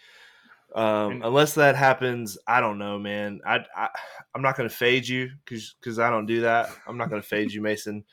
[0.74, 3.42] Um, unless that happens, I don't know, man.
[3.46, 3.90] I, I
[4.36, 6.70] am not going to fade you because because I don't do that.
[6.88, 8.06] I'm not going to fade you, Mason.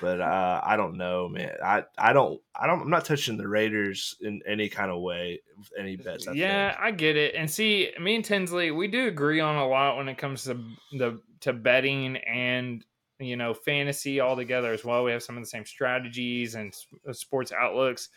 [0.00, 1.54] but uh, I don't know, man.
[1.64, 5.40] I I don't I don't I'm not touching the Raiders in any kind of way
[5.76, 6.28] any bets.
[6.28, 6.82] I yeah, think.
[6.82, 7.34] I get it.
[7.34, 10.54] And see, me and Tinsley, we do agree on a lot when it comes to
[10.92, 12.84] the to betting and
[13.18, 15.04] you know fantasy all together as well.
[15.04, 16.74] We have some of the same strategies and
[17.08, 18.08] uh, sports outlooks,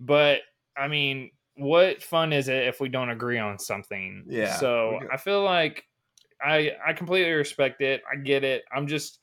[0.00, 0.40] but
[0.76, 4.24] I mean, what fun is it if we don't agree on something?
[4.28, 5.84] Yeah, So I feel like
[6.40, 8.02] I I completely respect it.
[8.10, 8.64] I get it.
[8.72, 9.20] I'm just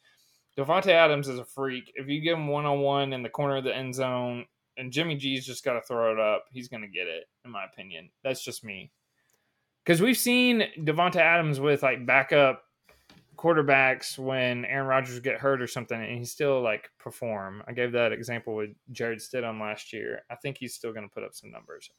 [0.58, 1.92] Davante Adams is a freak.
[1.96, 4.46] If you give him one on one in the corner of the end zone,
[4.78, 7.26] and Jimmy G's just got to throw it up, he's going to get it.
[7.46, 8.92] In my opinion, that's just me.
[9.84, 12.64] Because we've seen Davante Adams with like backup
[13.44, 17.62] quarterbacks when Aaron Rodgers get hurt or something and he still like perform.
[17.68, 20.22] I gave that example with Jarrett Stidham last year.
[20.32, 21.90] I think he's still going to put up some numbers.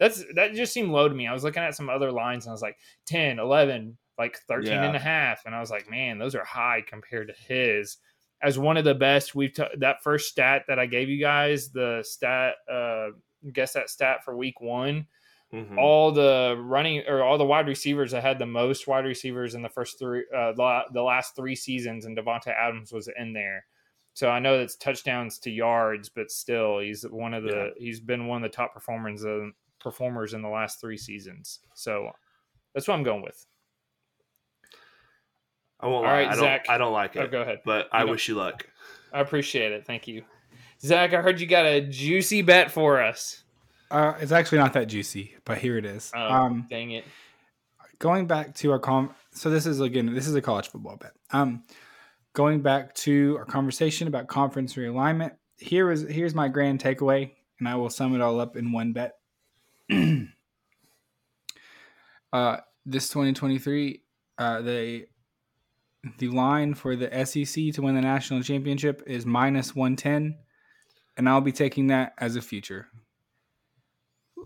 [0.00, 1.28] That's that just seemed low to me.
[1.28, 4.72] I was looking at some other lines and I was like 10, 11, like 13
[4.72, 4.84] yeah.
[4.84, 7.98] and a half and I was like, "Man, those are high compared to his."
[8.42, 11.70] As one of the best, we've t- that first stat that I gave you guys,
[11.70, 13.08] the stat uh
[13.52, 15.06] guess that stat for week 1
[15.52, 15.78] Mm-hmm.
[15.78, 19.62] All the running or all the wide receivers that had the most wide receivers in
[19.62, 23.64] the first three, uh, the last three seasons, and Davante Adams was in there.
[24.14, 27.84] So I know that's touchdowns to yards, but still, he's one of the yeah.
[27.84, 29.24] he's been one of the top performers
[29.80, 31.60] performers in the last three seasons.
[31.74, 32.10] So
[32.74, 33.44] that's what I'm going with.
[35.80, 36.06] I won't.
[36.06, 36.66] All right, I Zach.
[36.66, 37.24] Don't, I don't like oh, it.
[37.24, 37.60] Oh, go ahead.
[37.64, 38.66] But I wish you luck.
[39.12, 39.86] I appreciate it.
[39.86, 40.22] Thank you,
[40.80, 41.14] Zach.
[41.14, 43.42] I heard you got a juicy bet for us.
[43.90, 46.12] Uh, it's actually not that juicy, but here it is.
[46.14, 47.04] Oh, um, dang it!
[48.00, 51.12] going back to our com so this is again this is a college football bet
[51.30, 51.62] um
[52.32, 57.30] going back to our conversation about conference realignment here is here's my grand takeaway
[57.60, 59.18] and i will sum it all up in one bet
[62.32, 64.02] uh this 2023
[64.38, 65.06] uh the
[66.16, 70.38] the line for the sec to win the national championship is minus 110
[71.18, 72.88] and i'll be taking that as a future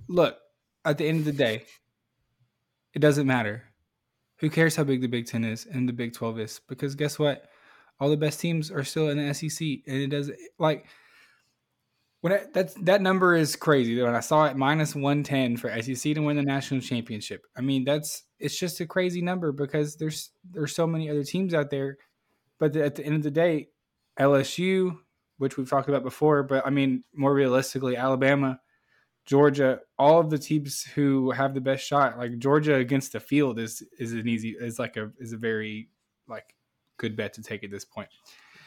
[0.08, 0.38] look
[0.84, 1.64] at the end of the day
[2.94, 3.64] it doesn't matter.
[4.38, 6.60] Who cares how big the Big Ten is and the Big Twelve is?
[6.68, 7.48] Because guess what?
[8.00, 10.86] All the best teams are still in the SEC, and it does like
[12.20, 12.40] when I,
[12.82, 14.00] that number is crazy.
[14.00, 17.60] When I saw it minus one ten for SEC to win the national championship, I
[17.60, 21.70] mean that's it's just a crazy number because there's there's so many other teams out
[21.70, 21.98] there.
[22.58, 23.68] But at the end of the day,
[24.18, 24.96] LSU,
[25.38, 28.60] which we've talked about before, but I mean more realistically, Alabama,
[29.26, 33.58] Georgia, all of the teams who have the best shot, like Georgia against the field
[33.58, 35.88] is is an easy is like a is a very
[36.28, 36.54] like
[36.98, 38.08] good bet to take at this point.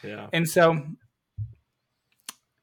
[0.02, 0.28] Yeah.
[0.32, 0.84] And so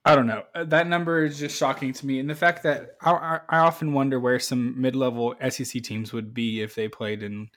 [0.05, 0.43] I don't know.
[0.53, 3.91] Uh, That number is just shocking to me, and the fact that I, I, often
[3.91, 7.49] wonder where some mid-level SEC teams would be if they played in,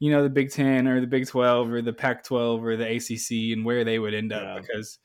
[0.00, 3.56] you know, the Big Ten or the Big Twelve or the Pac-12 or the ACC,
[3.56, 4.58] and where they would end up Yeah.
[4.60, 4.98] because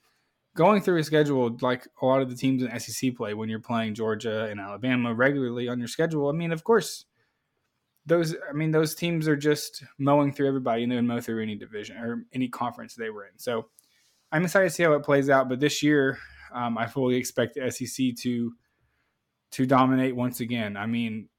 [0.55, 3.59] going through a schedule like a lot of the teams in SEC play when you're
[3.59, 6.29] playing Georgia and Alabama regularly on your schedule.
[6.29, 7.05] I mean, of course,
[8.05, 11.41] those I mean those teams are just mowing through everybody and they would mow through
[11.41, 13.37] any division or any conference they were in.
[13.37, 13.67] So
[14.31, 15.47] I'm excited to see how it plays out.
[15.47, 16.17] But this year,
[16.53, 18.53] um, I fully expect the SEC to
[19.51, 20.75] to dominate once again.
[20.75, 21.29] I mean,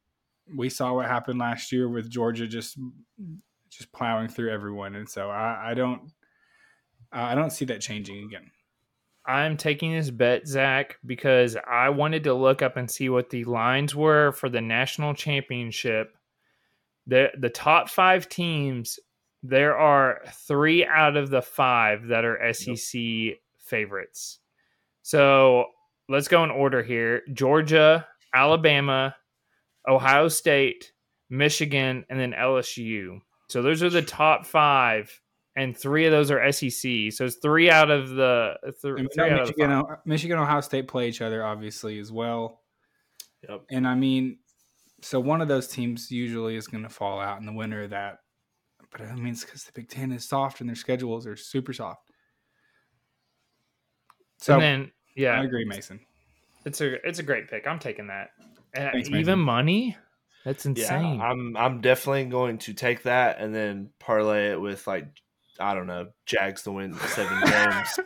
[0.54, 2.78] we saw what happened last year with Georgia just
[3.70, 6.12] just plowing through everyone, and so I, I don't
[7.12, 8.50] I don't see that changing again.
[9.26, 13.44] I'm taking this bet, Zach, because I wanted to look up and see what the
[13.44, 16.14] lines were for the national championship.
[17.06, 18.98] The the top five teams,
[19.42, 23.00] there are three out of the five that are SEC
[23.58, 24.40] favorites.
[25.02, 25.66] So
[26.08, 29.16] let's go in order here: Georgia, Alabama,
[29.88, 30.92] Ohio State,
[31.30, 33.20] Michigan, and then LSU.
[33.48, 35.20] So those are the top five,
[35.56, 37.12] and three of those are SEC.
[37.12, 40.60] So it's three out of the th- And three out of the Michigan, Michigan, Ohio
[40.60, 42.60] State play each other obviously as well.
[43.48, 43.62] Yep.
[43.70, 44.38] And I mean,
[45.02, 47.90] so one of those teams usually is going to fall out in the winner of
[47.90, 48.18] that.
[48.90, 51.72] But I mean, it's because the Big Ten is soft and their schedules are super
[51.72, 52.10] soft.
[54.38, 56.00] So and then yeah, I agree, Mason.
[56.64, 57.66] it's a it's a great pick.
[57.66, 58.30] I'm taking that.
[58.74, 59.38] Thanks, even Mason.
[59.38, 59.96] money,
[60.44, 60.84] that's insane.
[60.84, 61.20] Yeah, insane.
[61.20, 65.06] I'm I'm definitely going to take that and then parlay it with like
[65.60, 68.00] I don't know, Jags to win seven games.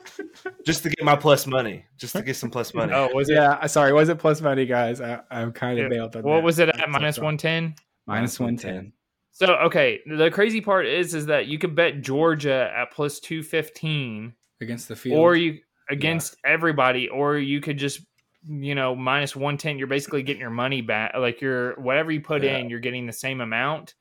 [0.64, 1.84] Just to get my plus money.
[1.96, 2.92] Just to get some plus money.
[2.94, 3.34] oh, was it?
[3.34, 5.01] Yeah, sorry, was it plus money, guys?
[5.01, 5.88] I, I'm kind of Yeah.
[5.88, 6.42] bailed on What that.
[6.44, 7.24] was it at That's uh, minus what's up.
[7.24, 7.74] one ten?
[8.07, 8.92] Minus Minus 110.
[9.32, 13.42] So okay, the crazy part is is that you could bet Georgia at plus two
[13.42, 15.18] fifteen, against the field.
[15.18, 15.59] or you
[15.90, 18.01] against everybody, or you could just
[18.44, 19.78] you know minus one ten.
[19.78, 21.12] You're basically getting your money back.
[21.16, 22.57] Like you're whatever you put Yeah.
[22.59, 23.94] in, you're getting the same amount.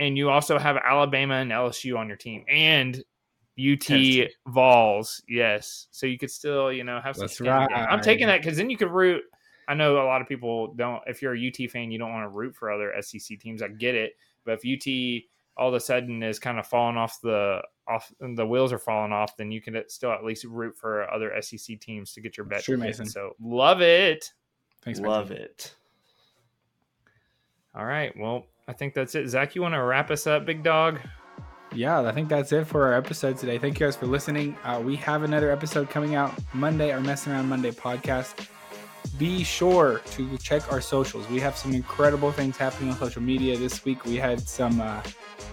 [0.00, 2.96] And you also have Alabama and LSU on your team, and
[3.58, 4.28] UT Tennessee.
[4.48, 5.22] Vols.
[5.28, 7.24] Yes, so you could still you know have some.
[7.24, 7.86] That's skin in the game.
[7.88, 9.22] I'm taking that because then you could root.
[9.68, 11.02] I know a lot of people don't.
[11.06, 13.62] If you're a UT fan, you don't want to root for other SEC teams.
[13.62, 15.22] I get it, but if UT
[15.56, 19.12] all of a sudden is kind of falling off the off the wheels are falling
[19.12, 22.46] off, then you can still at least root for other SEC teams to get your
[22.46, 22.64] bet.
[22.64, 22.76] True.
[22.76, 23.06] Mason.
[23.06, 24.32] So love it.
[24.82, 25.44] Thanks, Love Mason.
[25.44, 25.74] it.
[27.74, 28.16] All right.
[28.16, 29.26] Well, I think that's it.
[29.26, 31.00] Zach, you want to wrap us up, big dog?
[31.74, 33.58] Yeah, I think that's it for our episode today.
[33.58, 34.56] Thank you guys for listening.
[34.62, 38.46] Uh, we have another episode coming out Monday, our Messing Around Monday podcast.
[39.18, 41.28] Be sure to check our socials.
[41.28, 44.04] We have some incredible things happening on social media this week.
[44.04, 45.02] We had some uh,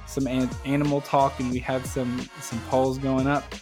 [0.05, 3.55] some an- animal talk, and we had some some polls going up.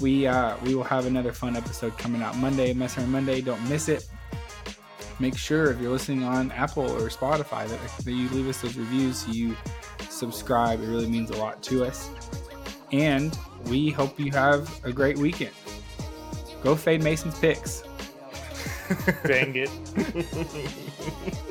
[0.00, 3.42] We uh, we will have another fun episode coming out Monday, Messing Around Monday.
[3.42, 4.08] Don't miss it.
[5.20, 8.76] Make sure if you're listening on Apple or Spotify that, that you leave us those
[8.76, 9.26] reviews.
[9.28, 9.56] You
[10.08, 10.80] subscribe.
[10.80, 12.08] It really means a lot to us.
[12.92, 15.54] And we hope you have a great weekend.
[16.62, 17.82] Go fade Mason's picks.
[19.24, 19.70] Dang it.